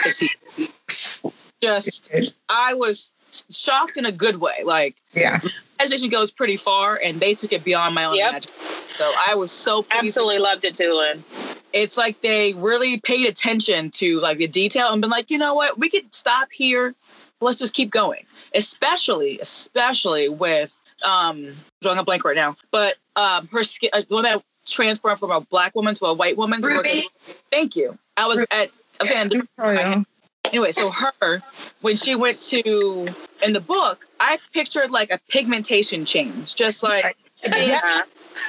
just 1.63 2.11
I 2.49 2.75
was 2.75 3.15
shocked 3.51 3.97
in 3.97 4.07
a 4.07 4.13
good 4.13 4.37
way. 4.37 4.63
Like 4.65 4.97
Yeah. 5.15 5.41
imagination 5.79 6.09
goes 6.11 6.31
pretty 6.31 6.57
far 6.57 7.01
and 7.03 7.21
they 7.21 7.35
took 7.35 7.53
it 7.53 7.65
beyond 7.65 7.95
my 7.95 8.05
own 8.05 8.17
Yep. 8.17 8.31
imagination. 8.31 8.51
So 8.99 9.13
I 9.27 9.35
was 9.35 9.51
so 9.51 9.83
pleased. 9.83 10.05
Absolutely 10.09 10.39
loved 10.39 10.65
it 10.65 10.77
too, 10.77 10.93
Lynn. 10.95 11.25
It's 11.73 11.97
like 11.97 12.21
they 12.21 12.53
really 12.55 13.01
paid 13.01 13.27
attention 13.27 13.91
to 13.93 14.21
like 14.21 14.39
the 14.39 14.47
detail 14.47 14.89
and 14.91 15.01
been 15.01 15.11
like, 15.11 15.31
you 15.31 15.39
know 15.39 15.55
what, 15.55 15.79
we 15.79 15.89
could 15.91 16.15
stop 16.15 16.53
here. 16.53 16.95
Let's 17.41 17.59
just 17.59 17.75
keep 17.75 17.91
going. 17.91 18.25
Especially, 18.55 19.39
especially 19.41 20.29
with 20.29 20.81
um 21.03 21.55
drawing 21.83 21.99
a 21.99 22.05
blank 22.05 22.25
right 22.25 22.37
now. 22.37 22.57
But 22.71 22.97
um 23.17 23.49
her 23.49 23.65
skin 23.65 23.91
uh, 23.93 24.03
the 24.09 24.15
one 24.15 24.25
that 24.25 24.43
transformed 24.67 25.19
from 25.21 25.31
a 25.31 25.41
black 25.41 25.75
woman 25.75 25.95
to 25.97 26.07
a 26.07 26.15
white 26.15 26.37
woman. 26.37 26.63
to 26.63 26.69
work- 26.69 26.87
Ruby. 26.87 27.05
Thank 27.51 27.77
you. 27.77 27.99
I 28.17 28.27
was 28.27 28.45
at 28.51 28.71
I'm 29.01 29.07
saying 29.07 29.29
different 29.31 29.51
Oh, 29.59 30.05
anyway, 30.51 30.73
so 30.73 30.91
her, 30.91 31.43
when 31.81 31.97
she 31.97 32.15
went 32.15 32.41
to 32.43 33.09
in 33.43 33.53
the 33.53 33.61
book, 33.61 34.07
I 34.21 34.39
pictured 34.53 34.91
like 34.91 35.11
a 35.11 35.19
pigmentation 35.29 36.05
change, 36.05 36.55
just 36.55 36.83
like 36.83 37.17
Yeah. 37.45 38.03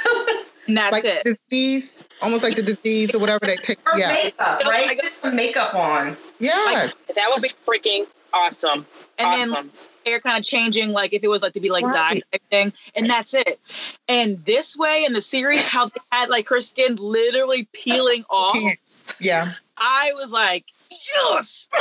and 0.68 0.78
that's 0.78 0.92
Like 0.94 1.06
it. 1.06 1.24
the 1.24 1.38
disease, 1.50 2.08
almost 2.22 2.44
like 2.44 2.56
the 2.56 2.62
disease 2.62 3.14
or 3.16 3.20
whatever 3.20 3.46
they 3.46 3.56
take. 3.56 3.78
Or 3.92 3.98
Yeah. 4.00 4.10
makeup, 4.10 4.64
right? 4.66 4.98
Just 5.02 5.22
some 5.22 5.36
makeup 5.36 5.74
on. 5.74 6.16
Yeah. 6.40 6.90
That 7.16 7.30
was 7.34 7.54
freaking 7.68 8.08
awesome. 8.34 8.86
And 9.18 9.34
then 9.34 9.50
awesome. 9.52 9.72
Hair 10.06 10.20
kind 10.20 10.38
of 10.38 10.44
changing, 10.44 10.92
like 10.92 11.14
if 11.14 11.24
it 11.24 11.28
was 11.28 11.42
like 11.42 11.54
to 11.54 11.60
be 11.60 11.70
like 11.70 11.86
Right. 11.86 12.24
thing, 12.52 12.74
and 12.96 13.10
that's 13.10 13.34
it. 13.34 13.60
And 14.08 14.44
this 14.46 14.76
way 14.78 15.04
in 15.06 15.14
the 15.14 15.22
series, 15.22 15.68
how 15.68 15.86
they 15.88 16.02
had 16.12 16.30
like 16.30 16.48
her 16.50 16.62
skin 16.62 16.96
literally 16.96 17.68
peeling 17.74 18.24
off, 18.30 18.58
Yeah. 19.20 19.50
I 19.78 20.12
was 20.16 20.32
like, 20.32 20.66
yes. 20.90 21.70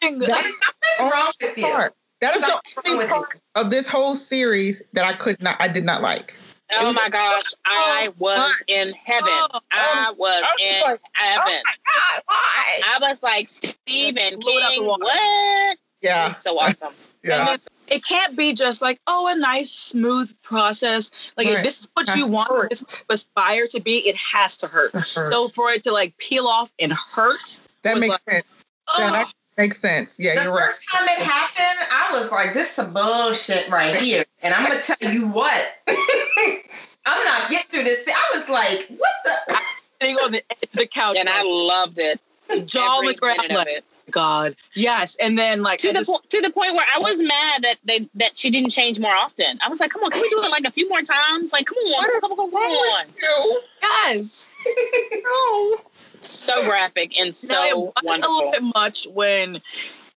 That's 0.00 0.52
wrong 1.00 1.32
with 1.42 1.58
you? 1.58 1.88
That 2.20 2.36
is 2.36 2.42
the 2.42 2.60
only 2.86 3.06
part 3.06 3.40
of 3.56 3.70
this 3.70 3.88
whole 3.88 4.14
series 4.14 4.82
that 4.92 5.04
I 5.04 5.12
could 5.12 5.40
not, 5.42 5.56
I 5.60 5.66
did 5.68 5.84
not 5.84 6.02
like. 6.02 6.34
oh 6.80 6.92
my 6.92 7.08
gosh, 7.08 7.42
oh 7.54 7.58
I 7.66 8.08
was 8.18 8.52
in 8.68 8.88
heaven. 9.04 9.28
Oh, 9.30 9.60
I 9.72 10.08
um, 10.08 10.16
was 10.18 10.44
I 10.44 10.52
was 10.52 10.60
in 10.60 10.82
oh 10.94 10.96
heaven. 11.14 11.60
I 12.28 12.98
was 13.00 13.22
like 13.22 13.48
Stephen 13.48 14.38
blew 14.38 14.52
it 14.52 14.62
out 14.62 14.68
the 14.70 14.74
King. 14.76 14.86
What? 14.86 15.78
Yeah. 16.02 16.30
It's 16.30 16.42
so 16.42 16.58
awesome. 16.58 16.92
Yeah. 17.28 17.40
And 17.40 17.48
it's, 17.50 17.68
it 17.88 18.04
can't 18.04 18.36
be 18.36 18.52
just 18.52 18.82
like, 18.82 19.00
oh, 19.06 19.28
a 19.28 19.36
nice, 19.36 19.70
smooth 19.70 20.32
process. 20.42 21.10
Like, 21.36 21.46
if 21.46 21.62
this 21.62 21.80
is 21.80 21.88
what 21.94 22.14
you 22.16 22.26
want, 22.26 22.50
hurt. 22.50 22.70
this 22.70 22.82
is 22.82 23.04
what 23.06 23.14
aspire 23.14 23.66
to 23.68 23.80
be, 23.80 23.98
it 24.08 24.16
has 24.16 24.56
to 24.58 24.66
hurt. 24.66 24.92
So 25.08 25.48
for 25.48 25.70
it 25.70 25.82
to 25.84 25.92
like 25.92 26.16
peel 26.18 26.46
off 26.46 26.72
and 26.78 26.92
hurt, 26.92 27.60
that 27.82 27.94
was 27.94 28.08
makes 28.08 28.20
sense. 28.28 28.44
Yeah, 28.98 29.10
that 29.10 29.32
makes 29.56 29.80
sense. 29.80 30.16
Yeah, 30.18 30.34
The 30.36 30.42
you're 30.44 30.52
right. 30.52 30.60
first 30.60 30.90
time 30.90 31.04
it 31.08 31.18
happened, 31.18 31.88
I 31.92 32.08
was 32.12 32.30
like, 32.30 32.54
this 32.54 32.68
is 32.68 32.74
some 32.74 32.92
bullshit 32.92 33.68
right 33.68 33.94
here. 33.96 34.24
And 34.42 34.52
I'm 34.54 34.68
going 34.68 34.80
to 34.80 34.94
tell 34.94 35.12
you 35.12 35.28
what. 35.28 35.74
I'm 35.88 37.24
not 37.24 37.50
getting 37.50 37.66
through 37.70 37.84
this. 37.84 38.04
I 38.06 38.36
was 38.36 38.48
like, 38.50 38.86
what 38.88 39.10
the? 39.24 39.58
sitting 40.00 40.16
on 40.16 40.32
the, 40.32 40.42
the 40.74 40.86
couch, 40.86 41.16
And 41.18 41.28
I 41.28 41.42
loved 41.42 41.98
it. 41.98 42.20
jaw 42.66 42.98
on 42.98 43.06
the 43.06 43.14
ground, 43.14 43.50
of 43.50 43.66
it. 43.66 43.84
God, 44.10 44.56
yes. 44.74 45.16
And 45.16 45.36
then 45.38 45.62
like 45.62 45.78
To 45.80 45.88
the 45.88 45.94
just- 46.00 46.10
po- 46.10 46.22
to 46.28 46.40
the 46.40 46.50
point 46.50 46.74
where 46.74 46.86
I 46.94 46.98
was 46.98 47.22
mad 47.22 47.62
that 47.64 47.76
they 47.84 48.08
that 48.14 48.36
she 48.38 48.50
didn't 48.50 48.70
change 48.70 48.98
more 48.98 49.14
often. 49.14 49.58
I 49.64 49.68
was 49.68 49.80
like, 49.80 49.90
come 49.90 50.02
on, 50.04 50.10
can 50.10 50.20
we 50.22 50.28
do 50.30 50.42
it 50.42 50.50
like 50.50 50.64
a 50.64 50.70
few 50.70 50.88
more 50.88 51.02
times? 51.02 51.52
Like, 51.52 51.66
come 51.66 51.78
on, 51.78 52.20
come 52.20 52.30
on, 52.32 52.36
come 52.36 52.40
on, 52.40 52.50
come 52.50 52.60
on. 52.62 53.60
Yes. 53.82 54.48
No. 55.22 55.76
So 56.20 56.64
graphic 56.64 57.18
and 57.18 57.28
No, 57.48 57.62
it 57.62 57.70
so 57.70 57.92
was 58.02 58.18
a 58.18 58.28
little 58.28 58.50
bit 58.50 58.62
much 58.74 59.06
when 59.12 59.62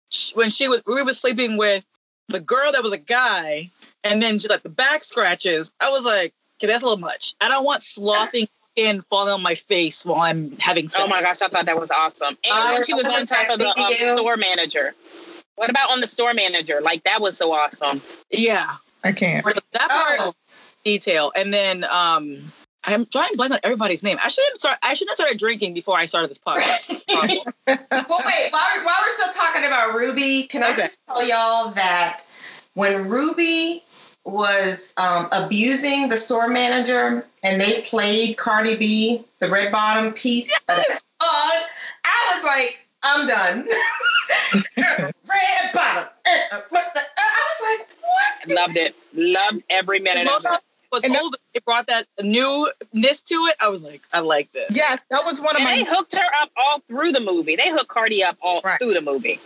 sh- 0.10 0.34
when 0.36 0.50
she 0.50 0.68
was 0.68 0.82
we 0.88 1.02
were 1.04 1.14
sleeping 1.14 1.58
with 1.58 1.86
the 2.28 2.40
girl 2.40 2.72
that 2.72 2.82
was 2.82 2.92
a 2.94 2.98
guy, 2.98 3.70
and 4.04 4.22
then 4.22 4.40
she 4.40 4.48
like 4.48 4.64
the 4.64 4.70
back 4.70 5.04
scratches. 5.04 5.74
I 5.80 5.90
was 5.90 6.04
like, 6.06 6.34
okay, 6.60 6.68
that's 6.68 6.82
a 6.82 6.86
little 6.86 7.00
much. 7.00 7.36
I 7.42 7.50
don't 7.50 7.64
want 7.66 7.84
slothing 7.84 8.48
skin 8.78 9.02
falling 9.02 9.34
on 9.34 9.42
my 9.42 9.56
face 9.56 10.06
while 10.06 10.22
I'm 10.22 10.56
having 10.58 10.90
sex. 10.90 11.02
Oh 11.04 11.08
my 11.08 11.22
gosh, 11.22 11.42
I 11.42 11.48
thought 11.48 11.66
that 11.66 11.80
was 11.80 11.92
awesome. 11.92 12.38
And 12.44 12.54
I 12.54 12.74
when 12.74 12.86
she 12.86 12.94
was 12.94 13.08
on 13.08 13.26
top 13.26 13.50
of 13.50 13.60
the 13.60 13.68
um, 13.68 14.18
store 14.18 14.38
manager. 14.38 14.94
What 15.56 15.70
about 15.70 15.92
on 15.92 16.02
the 16.02 16.08
store 16.08 16.34
manager? 16.34 16.80
Like 16.82 17.04
that 17.04 17.22
was 17.22 17.38
so 17.38 17.52
awesome. 17.52 18.02
Yeah, 18.32 18.70
I 19.04 19.12
can't. 19.12 19.46
so 19.46 19.54
that 19.74 19.90
part 19.90 20.20
Oh, 20.22 20.34
detail, 20.84 21.32
and 21.36 21.54
then 21.54 21.84
um. 21.86 22.52
I'm 22.84 23.06
trying 23.06 23.30
to 23.30 23.38
blank 23.38 23.54
on 23.54 23.60
everybody's 23.62 24.02
name. 24.02 24.18
I 24.24 24.28
shouldn't 24.30 24.58
start. 24.58 24.80
I 24.82 24.96
shouldn't 24.96 25.12
have 25.12 25.18
started 25.18 25.38
drinking 25.38 25.76
before 25.76 25.98
I 25.98 26.08
started 26.08 26.32
this 26.32 26.40
podcast. 26.40 27.00
well, 27.10 27.22
wait. 27.28 27.44
While 27.46 28.10
we're, 28.10 28.86
while 28.86 28.96
we're 29.04 29.10
still 29.12 29.34
talking 29.36 29.66
about 29.66 29.94
Ruby, 29.94 30.48
can 30.48 30.64
I 30.64 30.74
just 30.76 31.00
tell 31.06 31.22
y'all 31.24 31.70
that 31.74 32.24
when 32.74 33.08
Ruby 33.08 33.84
was 34.26 34.94
um, 34.98 35.28
abusing 35.32 36.10
the 36.10 36.18
store 36.18 36.48
manager 36.48 37.26
and 37.44 37.60
they 37.60 37.82
played 37.82 38.38
Cardi 38.38 38.78
B, 38.78 39.24
the 39.40 39.50
red 39.50 39.72
bottom 39.72 40.14
piece 40.14 40.52
of 40.54 40.62
that 40.68 40.88
song, 40.90 41.68
I 42.06 42.36
was 42.36 42.44
like, 42.46 42.88
I'm 43.04 43.28
done. 43.28 43.68
red 44.78 45.74
bottom. 45.74 46.08
What 46.70 46.84
I 47.18 47.50
was 47.50 47.80
like, 47.80 47.88
what? 48.02 48.56
Loved 48.56 48.78
it. 48.78 48.96
Loved 49.14 49.64
every 49.70 50.00
minute 50.00 50.22
of 50.28 50.34
Most 50.34 50.46
it. 50.46 50.52
of 50.52 50.58
it 50.58 50.64
was 50.92 51.04
And 51.04 51.16
that- 51.16 51.24
older. 51.24 51.38
They 51.54 51.60
brought 51.66 51.88
that 51.88 52.08
newness 52.22 53.20
to 53.24 53.34
it. 53.48 53.56
I 53.60 53.68
was 53.68 53.84
like, 53.84 54.02
I 54.14 54.20
like 54.22 54.50
this. 54.54 54.68
Yes, 54.74 55.02
that 55.10 55.26
was 55.26 55.42
one 55.42 55.50
of 55.50 55.56
And 55.58 55.66
my 55.66 55.76
they 55.78 55.84
hooked 55.84 56.16
her 56.16 56.24
up 56.42 56.50
all 56.56 56.80
through 56.88 57.12
the 57.12 57.20
movie. 57.20 57.58
They 57.58 57.70
hooked 57.70 57.90
Cardi 57.90 58.24
up 58.24 58.38
all 58.42 58.62
Right. 58.64 58.80
through 58.80 58.94
the 58.94 59.02
movie. 59.02 59.38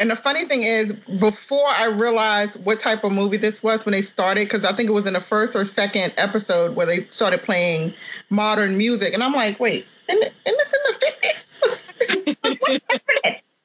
And 0.00 0.10
the 0.10 0.16
funny 0.16 0.44
thing 0.46 0.62
is, 0.62 0.94
before 0.94 1.66
I 1.68 1.88
realized 1.88 2.64
what 2.64 2.80
type 2.80 3.04
of 3.04 3.12
movie 3.12 3.36
this 3.36 3.62
was 3.62 3.84
when 3.84 3.92
they 3.92 4.00
started, 4.00 4.48
because 4.48 4.64
I 4.64 4.72
think 4.72 4.88
it 4.88 4.92
was 4.92 5.06
in 5.06 5.12
the 5.12 5.20
first 5.20 5.54
or 5.54 5.66
second 5.66 6.14
episode 6.16 6.74
where 6.74 6.86
they 6.86 7.04
started 7.10 7.42
playing 7.42 7.92
modern 8.30 8.78
music, 8.78 9.12
and 9.12 9.22
I'm 9.22 9.34
like, 9.34 9.60
wait, 9.60 9.86
isn't, 10.08 10.22
it- 10.22 10.32
isn't 10.46 10.58
this 10.58 10.72
in 10.72 10.80
the 10.86 10.96
50s? 11.06 12.80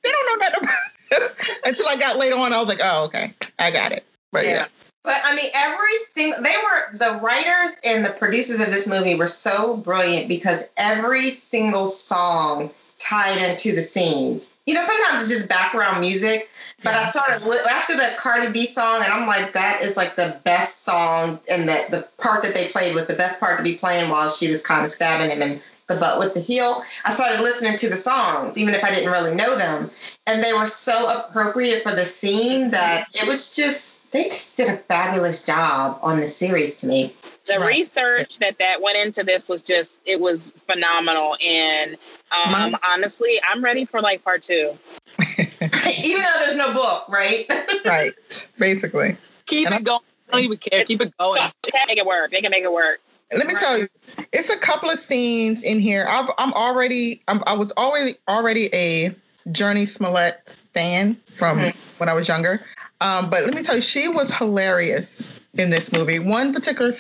they 0.04 0.12
don't 0.12 0.40
know 0.40 0.46
nothing 0.46 0.64
about 0.64 0.76
this. 1.10 1.36
Until 1.66 1.88
I 1.88 1.96
got 1.96 2.18
later 2.18 2.36
on, 2.36 2.52
I 2.52 2.60
was 2.60 2.68
like, 2.68 2.82
oh, 2.84 3.06
okay, 3.06 3.34
I 3.58 3.72
got 3.72 3.94
it. 3.94 4.04
But 4.34 4.44
yeah, 4.46 4.66
But 5.04 5.22
I 5.24 5.34
mean, 5.38 5.50
every 5.56 5.98
single 6.12 6.42
they 6.44 6.56
were 6.58 6.98
the 6.98 7.18
writers 7.22 7.78
and 7.86 8.04
the 8.04 8.10
producers 8.10 8.60
of 8.60 8.68
this 8.68 8.88
movie 8.88 9.16
were 9.16 9.28
so 9.28 9.78
brilliant 9.78 10.28
because 10.28 10.66
every 10.76 11.32
single 11.32 11.88
song 11.88 12.72
tied 13.00 13.38
into 13.50 13.72
the 13.72 13.82
scenes. 13.82 14.50
You 14.66 14.74
know, 14.74 14.84
sometimes 14.84 15.22
it's 15.22 15.30
just 15.30 15.50
background 15.50 16.02
music, 16.02 16.50
but 16.84 16.94
I 16.94 17.06
started 17.06 17.46
li- 17.46 17.58
after 17.70 17.96
the 17.96 18.16
Cardi 18.18 18.52
B 18.52 18.66
song, 18.66 19.02
and 19.04 19.14
I'm 19.14 19.28
like, 19.28 19.54
that 19.54 19.82
is 19.84 19.96
like 19.96 20.16
the 20.16 20.40
best 20.44 20.84
song, 20.84 21.40
and 21.52 21.70
that 21.70 21.92
the 21.92 22.08
part 22.18 22.42
that 22.44 22.56
they 22.56 22.68
played 22.70 22.96
was 22.96 23.06
the 23.06 23.16
best 23.16 23.40
part 23.40 23.58
to 23.58 23.64
be 23.64 23.76
playing 23.76 24.10
while 24.10 24.30
she 24.32 24.48
was 24.48 24.64
kind 24.64 24.84
of 24.84 24.92
stabbing 24.92 25.30
him 25.30 25.42
in 25.44 25.62
the 25.88 25.96
butt 25.98 26.18
with 26.18 26.34
the 26.34 26.40
heel. 26.40 26.82
I 27.06 27.12
started 27.12 27.42
listening 27.42 27.78
to 27.78 27.90
the 27.90 27.98
songs, 27.98 28.58
even 28.58 28.74
if 28.74 28.84
I 28.84 28.90
didn't 28.90 29.12
really 29.12 29.36
know 29.36 29.56
them, 29.56 29.92
and 30.26 30.44
they 30.44 30.54
were 30.54 30.68
so 30.68 31.20
appropriate 31.20 31.84
for 31.84 31.92
the 31.92 32.06
scene 32.06 32.72
that 32.72 33.06
it 33.14 33.28
was 33.28 33.56
just 33.56 34.12
they 34.12 34.24
just 34.24 34.58
did 34.58 34.70
a 34.70 34.78
fabulous 34.78 35.44
job 35.44 36.00
on 36.02 36.20
the 36.22 36.28
series 36.28 36.78
to 36.78 36.88
me. 36.88 37.14
The 37.46 37.60
Right. 37.60 37.68
research 37.78 38.40
that 38.40 38.58
that 38.60 38.82
went 38.82 38.98
into 38.98 39.24
this 39.24 39.48
was 39.50 39.62
just 39.62 40.02
it 40.06 40.20
was 40.20 40.52
phenomenal. 40.68 41.38
And 41.46 41.94
um, 42.32 42.72
My- 42.72 42.80
honestly, 42.88 43.40
I'm 43.48 43.64
ready 43.64 43.86
for 43.86 44.02
like 44.02 44.24
part 44.24 44.42
two. 44.42 44.78
Even 45.62 46.22
though 46.22 46.40
there's 46.40 46.58
no 46.58 46.74
book, 46.74 47.06
right? 47.10 47.46
right, 47.86 48.48
basically. 48.58 49.16
Keep 49.46 49.68
And 49.72 49.76
it 49.80 49.84
going. 49.84 50.00
I 50.30 50.38
don't 50.38 50.44
even 50.44 50.58
care. 50.58 50.84
Keep 50.84 51.02
it 51.02 51.18
going. 51.18 51.42
So 51.42 51.50
they 51.64 51.72
can 51.72 51.86
make 51.88 51.98
it 51.98 52.06
work. 52.06 52.32
They 52.32 52.42
can 52.42 52.50
make 52.52 52.64
it 52.64 52.72
work. 52.72 53.00
Let 53.32 53.46
me 53.48 53.54
Right. 53.54 53.60
tell 53.64 53.78
you, 53.78 53.88
it's 54.34 54.50
a 54.50 54.58
couple 54.58 54.90
of 54.90 55.00
scenes 55.00 55.64
in 55.64 55.80
here. 55.80 56.06
I've, 56.10 56.30
I'm 56.38 56.52
already, 56.54 57.22
I'm, 57.28 57.42
I 57.48 57.54
was 57.54 57.72
already 57.78 58.14
already 58.28 58.70
a 58.74 59.16
Jurnee 59.50 59.88
Smollett 59.88 60.58
fan 60.74 61.16
from 61.36 61.60
Mhm. 61.60 61.76
when 62.00 62.10
I 62.10 62.14
was 62.14 62.28
younger. 62.28 62.66
Um, 63.02 63.30
but 63.30 63.44
let 63.46 63.54
me 63.54 63.62
tell 63.62 63.76
you, 63.76 63.82
she 63.82 64.08
was 64.08 64.32
hilarious 64.32 65.40
in 65.56 65.70
this 65.70 65.92
movie. 65.92 66.18
One 66.20 66.54
particular 66.54 66.92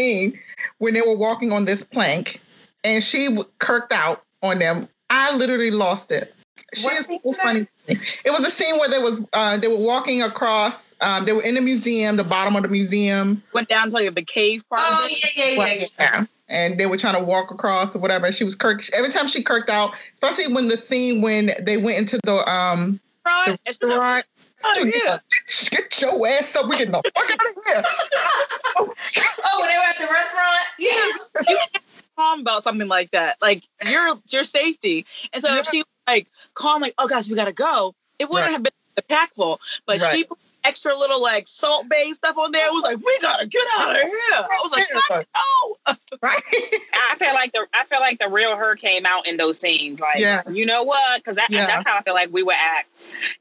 scene 0.00 0.38
when 0.78 0.94
they 0.94 1.00
were 1.00 1.16
walking 1.16 1.52
on 1.52 1.64
this 1.64 1.82
plank, 1.82 2.40
and 2.84 3.02
she 3.02 3.26
w- 3.26 3.44
kirked 3.58 3.92
out 3.92 4.22
on 4.42 4.58
them. 4.58 4.88
I 5.10 5.34
literally 5.36 5.70
lost 5.70 6.12
it. 6.12 6.34
She 6.74 6.84
What 6.84 7.00
is 7.00 7.06
so 7.06 7.20
was 7.24 7.36
that? 7.36 7.42
funny. 7.42 7.66
It 7.88 8.30
was 8.30 8.40
a 8.40 8.50
scene 8.50 8.76
where 8.78 8.88
they 8.88 8.98
was 8.98 9.24
uh, 9.32 9.56
they 9.56 9.68
were 9.68 9.76
walking 9.76 10.22
across. 10.22 10.94
Um, 11.00 11.24
they 11.24 11.32
were 11.32 11.42
in 11.42 11.54
the 11.54 11.60
museum, 11.60 12.16
the 12.16 12.24
bottom 12.24 12.56
of 12.56 12.62
the 12.64 12.68
museum. 12.68 13.42
Went 13.52 13.68
down 13.68 13.90
to 13.90 13.94
like 13.96 14.14
the 14.14 14.22
cave 14.24 14.68
part. 14.68 14.82
Oh 14.84 15.04
of 15.04 15.10
yeah, 15.10 15.28
yeah, 15.36 15.64
yeah, 15.64 15.74
yeah. 15.74 15.86
Yeah. 15.98 16.24
And 16.48 16.78
they 16.78 16.86
were 16.86 16.96
trying 16.96 17.16
to 17.16 17.24
walk 17.24 17.50
across 17.50 17.94
or 17.96 17.98
whatever. 17.98 18.26
And 18.26 18.34
she 18.34 18.44
was 18.44 18.54
kirked. 18.54 18.90
Every 18.96 19.10
time 19.10 19.26
she 19.28 19.42
kirked 19.42 19.68
out, 19.70 19.94
especially 20.14 20.52
when 20.52 20.68
the 20.68 20.76
scene 20.76 21.20
when 21.22 21.50
they 21.62 21.76
went 21.76 21.98
into 21.98 22.18
the 22.24 22.48
um 22.50 23.00
Right. 23.26 23.46
the 23.46 23.52
It's 23.64 23.78
restaurant. 23.82 24.24
Oh, 24.66 24.90
yeah. 25.04 25.12
like, 25.12 25.70
Get 25.70 26.00
your 26.00 26.26
ass 26.28 26.56
up. 26.56 26.68
We 26.68 26.76
getting 26.78 26.92
the 26.92 27.02
fuck 27.14 27.30
out 27.30 27.38
of 27.56 27.64
here. 27.66 27.82
Oh, 28.78 29.60
when 29.60 29.68
they 29.68 29.76
were 29.76 29.84
at 29.88 29.98
the 29.98 30.06
restaurant. 30.12 30.66
Yeah. 30.78 31.48
you 31.48 31.56
can't 31.72 31.84
calm 32.16 32.40
about 32.40 32.62
something 32.62 32.88
like 32.88 33.10
that. 33.12 33.36
Like 33.40 33.64
your 33.88 34.18
your 34.30 34.44
safety. 34.44 35.06
And 35.32 35.42
so 35.42 35.54
if 35.56 35.66
she 35.66 35.82
like 36.06 36.28
calm, 36.54 36.82
like, 36.82 36.94
oh 36.98 37.08
guys, 37.08 37.30
we 37.30 37.36
gotta 37.36 37.52
go, 37.52 37.94
it 38.18 38.28
wouldn't 38.28 38.46
Right. 38.46 38.52
have 38.52 38.62
been 38.62 38.72
impactful. 38.98 39.58
But 39.86 40.00
Right. 40.00 40.10
she 40.14 40.24
put 40.24 40.38
extra 40.66 40.96
little 40.98 41.22
like 41.22 41.46
Salt 41.48 41.88
Bae 41.88 42.10
stuff 42.12 42.36
on 42.36 42.52
there. 42.52 42.66
It 42.66 42.72
was 42.72 42.82
like, 42.82 42.98
we 42.98 43.18
gotta 43.22 43.46
get 43.46 43.62
out 43.78 43.94
of 43.94 44.02
here. 44.02 44.12
I 44.32 44.58
was 44.62 44.72
like, 44.72 44.84
God, 45.08 45.26
no. 45.34 45.94
Right. 46.22 46.42
I 46.94 47.14
feel 47.16 47.34
like 47.34 47.52
the 47.52 47.66
I 47.74 47.84
feel 47.84 48.00
like 48.00 48.18
the 48.18 48.28
real 48.28 48.56
her 48.56 48.74
came 48.74 49.06
out 49.06 49.28
in 49.28 49.36
those 49.36 49.58
scenes. 49.60 50.00
Like, 50.00 50.18
Yeah. 50.18 50.42
you 50.50 50.66
know 50.66 50.82
what? 50.82 51.18
Because 51.22 51.36
that, 51.36 51.50
Yeah. 51.50 51.66
that's 51.66 51.86
how 51.86 51.96
I 51.98 52.02
feel 52.02 52.14
like 52.14 52.32
we 52.32 52.42
would 52.42 52.56
act. 52.56 52.88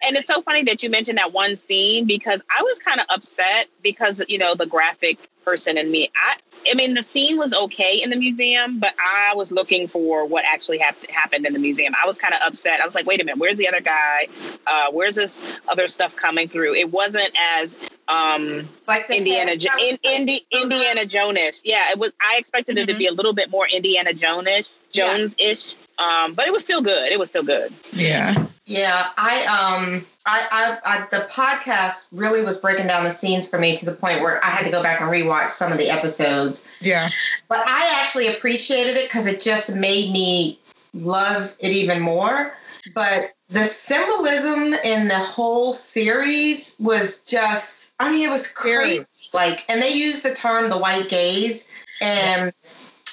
And 0.03 0.15
it's 0.15 0.27
so 0.27 0.41
funny 0.41 0.63
that 0.63 0.83
you 0.83 0.89
mentioned 0.89 1.17
that 1.17 1.33
one 1.33 1.55
scene 1.55 2.05
because 2.05 2.41
I 2.55 2.61
was 2.61 2.77
kind 2.79 2.99
of 2.99 3.07
upset 3.09 3.67
because 3.81 4.21
you 4.27 4.37
know 4.37 4.53
the 4.55 4.65
graphic 4.65 5.17
person 5.45 5.77
in 5.77 5.91
me. 5.91 6.09
I 6.15 6.35
I 6.69 6.73
mean 6.73 6.95
the 6.95 7.03
scene 7.03 7.37
was 7.37 7.53
okay 7.53 8.01
in 8.01 8.09
the 8.09 8.15
museum, 8.15 8.79
but 8.79 8.95
I 8.99 9.33
was 9.35 9.51
looking 9.51 9.87
for 9.87 10.25
what 10.25 10.43
actually 10.45 10.79
hap- 10.79 11.05
happened 11.07 11.45
in 11.45 11.53
the 11.53 11.59
museum. 11.59 11.93
I 12.01 12.07
was 12.07 12.17
kind 12.17 12.33
of 12.33 12.39
upset. 12.43 12.81
I 12.81 12.85
was 12.85 12.95
like, 12.95 13.05
wait 13.05 13.21
a 13.21 13.23
minute, 13.23 13.37
where's 13.37 13.57
the 13.57 13.67
other 13.67 13.81
guy? 13.81 14.27
Uh, 14.65 14.87
where's 14.91 15.15
this 15.15 15.59
other 15.67 15.87
stuff 15.87 16.15
coming 16.15 16.47
through? 16.47 16.73
It 16.73 16.91
wasn't 16.91 17.29
as 17.55 17.77
um 18.07 18.67
Like 18.87 19.09
Indiana 19.09 19.51
head 19.51 19.59
jo- 19.59 19.69
in, 19.79 19.97
Indi- 20.03 20.45
Indiana 20.51 21.05
Jones. 21.05 21.61
Yeah, 21.63 21.91
it 21.91 21.99
was. 21.99 22.13
I 22.21 22.37
expected 22.37 22.77
it 22.77 22.87
to 22.87 22.95
be 22.95 23.07
a 23.07 23.11
little 23.11 23.33
bit 23.33 23.49
more 23.51 23.67
Indiana 23.71 24.13
Jones 24.13 24.75
Jones 24.91 25.35
ish, 25.37 25.75
um, 25.99 26.33
but 26.33 26.47
it 26.47 26.53
was 26.53 26.63
still 26.63 26.81
good. 26.81 27.11
It 27.11 27.19
was 27.19 27.29
still 27.29 27.43
good. 27.43 27.73
Yeah. 27.93 28.45
Yeah, 28.65 29.07
I 29.17 29.41
um, 29.45 30.05
I, 30.25 30.47
I, 30.51 30.77
I, 30.85 31.07
the 31.11 31.27
podcast 31.31 32.09
really 32.11 32.43
was 32.43 32.57
breaking 32.57 32.87
down 32.87 33.03
the 33.03 33.11
scenes 33.11 33.47
for 33.47 33.59
me 33.59 33.75
to 33.77 33.85
the 33.85 33.93
point 33.93 34.21
where 34.21 34.43
I 34.43 34.49
had 34.49 34.65
to 34.65 34.71
go 34.71 34.81
back 34.81 35.01
and 35.01 35.09
rewatch 35.09 35.51
some 35.51 35.71
of 35.71 35.77
the 35.77 35.89
episodes. 35.89 36.67
Yeah. 36.81 37.07
But 37.47 37.59
I 37.59 38.01
actually 38.01 38.27
appreciated 38.27 38.97
it 38.97 39.07
because 39.07 39.27
it 39.27 39.39
just 39.39 39.75
made 39.75 40.11
me 40.11 40.57
love 40.95 41.55
it 41.59 41.71
even 41.71 42.01
more. 42.01 42.53
But 42.93 43.33
the 43.49 43.59
symbolism 43.59 44.73
in 44.73 45.07
the 45.07 45.19
whole 45.19 45.73
series 45.73 46.75
was 46.79 47.21
just, 47.21 47.93
I 47.99 48.11
mean, 48.11 48.27
it 48.27 48.31
was 48.31 48.47
crazy. 48.47 49.05
Like, 49.33 49.63
and 49.69 49.81
they 49.81 49.93
used 49.93 50.23
the 50.23 50.33
term 50.33 50.69
the 50.69 50.77
white 50.77 51.09
gaze, 51.09 51.67
and 52.01 52.51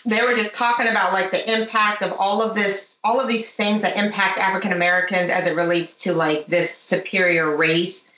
they 0.07 0.23
were 0.23 0.35
just 0.35 0.55
talking 0.55 0.89
about 0.89 1.13
like 1.13 1.31
the 1.31 1.61
impact 1.61 2.03
of 2.03 2.15
all 2.19 2.43
of 2.43 2.55
this, 2.55 2.92
all 3.05 3.21
of 3.21 3.29
these 3.29 3.55
things 3.55 3.83
that 3.83 3.97
impact 3.97 4.39
African 4.39 4.73
Americans 4.73 5.31
as 5.31 5.47
it 5.47 5.57
relates 5.57 5.95
to 6.05 6.13
like 6.13 6.47
this 6.47 6.75
superior 6.75 7.57
race. 7.57 8.09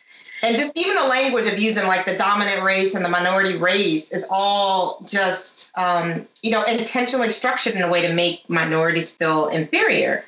And 0.42 0.56
just 0.56 0.78
even 0.78 0.94
the 0.96 1.08
language 1.08 1.46
of 1.46 1.58
using 1.58 1.86
like 1.86 2.04
the 2.04 2.16
dominant 2.18 2.62
race 2.62 2.94
and 2.94 3.02
the 3.02 3.08
minority 3.08 3.56
race 3.56 4.12
is 4.12 4.26
all 4.28 5.00
just, 5.06 5.76
um, 5.78 6.28
you 6.42 6.50
know, 6.50 6.62
intentionally 6.64 7.28
structured 7.28 7.74
in 7.74 7.82
a 7.82 7.90
way 7.90 8.06
to 8.06 8.12
make 8.12 8.48
minorities 8.50 9.16
feel 9.16 9.48
inferior. 9.48 10.22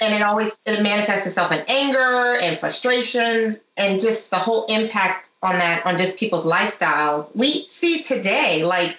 And 0.00 0.14
it 0.14 0.22
always 0.22 0.58
it 0.64 0.82
manifests 0.82 1.26
itself 1.26 1.52
in 1.52 1.62
anger 1.68 2.38
and 2.40 2.58
frustrations 2.58 3.60
and 3.76 4.00
just 4.00 4.30
the 4.30 4.36
whole 4.36 4.64
impact 4.66 5.28
on 5.42 5.58
that 5.58 5.84
on 5.84 5.98
just 5.98 6.18
people's 6.18 6.46
lifestyles. 6.46 7.34
We 7.36 7.48
see 7.48 8.02
today 8.02 8.64
like 8.64 8.96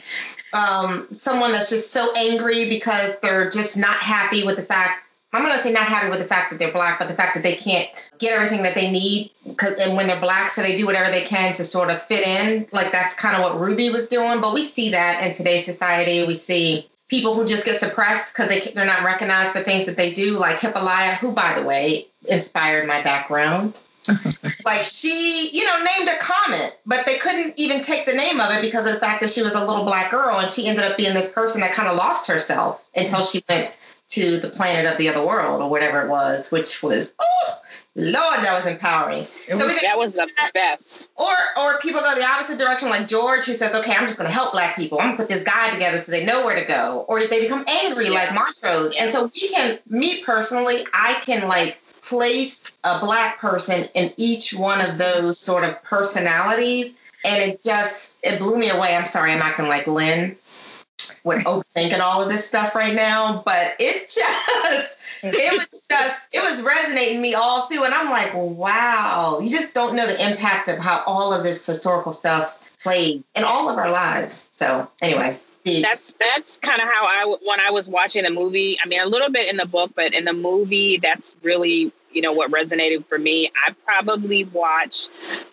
um, 0.54 1.08
someone 1.12 1.52
that's 1.52 1.70
just 1.70 1.92
so 1.92 2.12
angry 2.18 2.70
because 2.70 3.20
they're 3.20 3.50
just 3.50 3.78
not 3.78 3.98
happy 3.98 4.44
with 4.44 4.58
the 4.58 4.64
fact. 4.64 5.04
I'm 5.32 5.44
going 5.44 5.56
to 5.56 5.62
say 5.62 5.72
not 5.72 5.84
happy 5.84 6.10
with 6.10 6.18
the 6.18 6.26
fact 6.26 6.50
that 6.50 6.58
they're 6.58 6.72
black, 6.72 6.98
but 6.98 7.08
the 7.08 7.14
fact 7.14 7.36
that 7.36 7.44
they 7.44 7.54
can't 7.54 7.88
get 8.18 8.34
everything 8.34 8.64
that 8.64 8.74
they 8.74 8.90
need. 8.92 9.32
Because 9.46 9.74
and 9.74 9.96
when 9.96 10.08
they're 10.08 10.20
black, 10.20 10.50
so 10.50 10.62
they 10.62 10.76
do 10.76 10.88
whatever 10.88 11.12
they 11.12 11.22
can 11.22 11.54
to 11.54 11.64
sort 11.64 11.92
of 11.92 12.02
fit 12.02 12.26
in. 12.26 12.66
Like 12.72 12.92
that's 12.92 13.14
kind 13.14 13.36
of 13.36 13.44
what 13.44 13.60
Ruby 13.60 13.92
was 13.92 14.08
doing. 14.08 14.42
But 14.42 14.54
we 14.56 14.64
see 14.64 14.90
that 14.92 15.24
in 15.24 15.36
today's 15.36 15.66
society. 15.66 16.26
We 16.26 16.36
see 16.36 16.90
people 17.10 17.36
who 17.36 17.48
just 17.48 17.66
get 17.66 17.80
suppressed 17.80 18.34
because 18.34 18.50
they 18.50 18.72
they're 18.72 18.86
not 18.86 19.04
recognized 19.04 19.56
for 19.56 19.60
things 19.60 19.86
that 19.86 19.98
they 19.98 20.14
do, 20.14 20.38
like 20.38 20.60
Hippolyta, 20.60 21.16
who 21.16 21.32
by 21.32 21.60
the 21.60 21.66
way 21.66 22.08
inspired 22.28 22.88
my 22.88 23.02
background. 23.04 23.80
like 24.66 24.84
she, 24.84 25.50
you 25.52 25.64
know, 25.66 25.84
named 25.98 26.10
a 26.10 26.18
comet, 26.20 26.80
but 26.86 27.06
they 27.06 27.18
couldn't 27.18 27.54
even 27.60 27.82
take 27.82 28.06
the 28.06 28.14
name 28.14 28.40
of 28.40 28.52
it 28.52 28.62
because 28.62 28.88
of 28.88 28.94
the 28.94 29.00
fact 29.00 29.22
that 29.22 29.30
she 29.30 29.42
was 29.42 29.56
a 29.56 29.66
little 29.66 29.86
black 29.86 30.12
girl 30.12 30.38
and 30.40 30.54
she 30.54 30.68
ended 30.68 30.84
up 30.84 30.98
being 30.98 31.14
this 31.14 31.32
person 31.32 31.62
that 31.62 31.74
kind 31.74 31.90
of 31.90 31.96
lost 31.98 32.28
herself 32.28 32.88
until 32.96 33.22
she 33.22 33.44
went 33.50 33.72
to 34.10 34.38
the 34.38 34.50
planet 34.50 34.92
of 34.92 34.98
the 34.98 35.08
other 35.08 35.24
world 35.24 35.62
or 35.62 35.70
whatever 35.70 36.02
it 36.02 36.10
was, 36.10 36.50
which 36.52 36.82
was 36.82 37.14
oh 37.20 37.54
Lord, 37.96 38.44
that 38.44 38.54
was 38.54 38.66
empowering. 38.72 39.28
Was- 39.52 39.60
So 39.62 39.68
That 39.82 39.98
was 39.98 40.14
the 40.14 40.28
best. 40.54 41.10
or 41.16 41.34
or 41.60 41.80
people 41.80 42.00
go 42.02 42.16
the 42.16 42.24
opposite 42.26 42.58
direction, 42.58 42.90
like 42.90 43.08
George, 43.08 43.46
who 43.46 43.54
says, 43.56 43.76
"Okay, 43.76 43.92
I'm 43.94 44.06
just 44.06 44.18
going 44.18 44.30
to 44.30 44.34
help 44.34 44.52
Black 44.54 44.76
people. 44.76 45.00
I'm 45.00 45.08
going 45.08 45.18
to 45.18 45.24
put 45.24 45.30
this 45.30 45.44
guide 45.44 45.74
together 45.74 45.98
so 45.98 46.12
they 46.12 46.24
know 46.26 46.46
where 46.46 46.56
to 46.60 46.66
go." 46.66 47.06
Or 47.10 47.20
they 47.26 47.42
become 47.42 47.66
angry, 47.68 48.06
Yeah. 48.06 48.12
like 48.12 48.34
Montrose. 48.34 48.94
And 49.00 49.12
so 49.12 49.26
we 49.34 49.50
can, 49.50 49.80
me 49.90 50.24
personally, 50.24 50.86
I 50.94 51.16
can 51.16 51.48
like 51.48 51.80
place 52.10 52.70
a 52.84 53.00
Black 53.00 53.40
person 53.40 53.88
in 53.94 54.12
each 54.18 54.54
one 54.54 54.82
of 54.82 54.98
those 54.98 55.40
sort 55.40 55.64
of 55.64 55.82
personalities, 55.84 56.94
and 57.24 57.42
it 57.42 57.64
just 57.64 58.18
it 58.24 58.40
blew 58.40 58.58
me 58.58 58.70
away. 58.70 58.96
I'm 58.96 59.06
sorry, 59.06 59.32
I'm 59.32 59.42
acting 59.42 59.68
like 59.68 59.88
Lynn 59.88 60.36
with 61.24 61.44
overthinking 61.46 62.00
all 62.00 62.22
of 62.22 62.30
this 62.30 62.46
stuff 62.46 62.76
right 62.76 62.96
now, 62.96 63.42
but 63.46 63.76
it 63.80 64.08
just 64.10 64.98
it 65.24 65.54
was 65.54 65.88
just 65.90 66.28
it 66.34 66.40
was 66.40 66.62
resonating 66.62 67.22
me 67.22 67.34
all 67.34 67.68
through 67.68 67.84
and 67.84 67.94
i'm 67.94 68.10
like 68.10 68.32
wow 68.34 69.38
you 69.42 69.50
just 69.50 69.74
don't 69.74 69.94
know 69.94 70.08
the 70.08 70.30
impact 70.30 70.70
of 70.70 70.78
how 70.78 71.04
all 71.06 71.34
of 71.34 71.44
this 71.44 71.66
historical 71.66 72.14
stuff 72.14 72.72
played 72.82 73.22
in 73.36 73.44
all 73.44 73.70
of 73.70 73.78
our 73.78 73.92
lives 73.92 74.48
so 74.52 74.88
anyway 75.02 75.38
That's 75.82 76.14
that's 76.14 76.58
kind 76.58 76.82
of 76.82 76.88
how 76.88 77.06
I 77.06 77.36
when 77.46 77.60
I 77.60 77.70
was 77.70 77.90
watching 77.90 78.24
the 78.24 78.30
movie. 78.30 78.78
I 78.84 78.88
mean, 78.88 79.02
a 79.02 79.06
little 79.06 79.30
bit 79.30 79.50
in 79.50 79.58
the 79.58 79.66
book, 79.66 79.92
but 79.96 80.14
in 80.14 80.26
the 80.26 80.34
movie, 80.34 80.98
that's 80.98 81.36
really 81.44 81.92
you 82.12 82.22
know 82.22 82.34
what 82.34 82.52
resonated 82.52 83.06
for 83.06 83.18
me. 83.18 83.52
I 83.66 83.72
probably 83.86 84.46
watched 84.46 85.10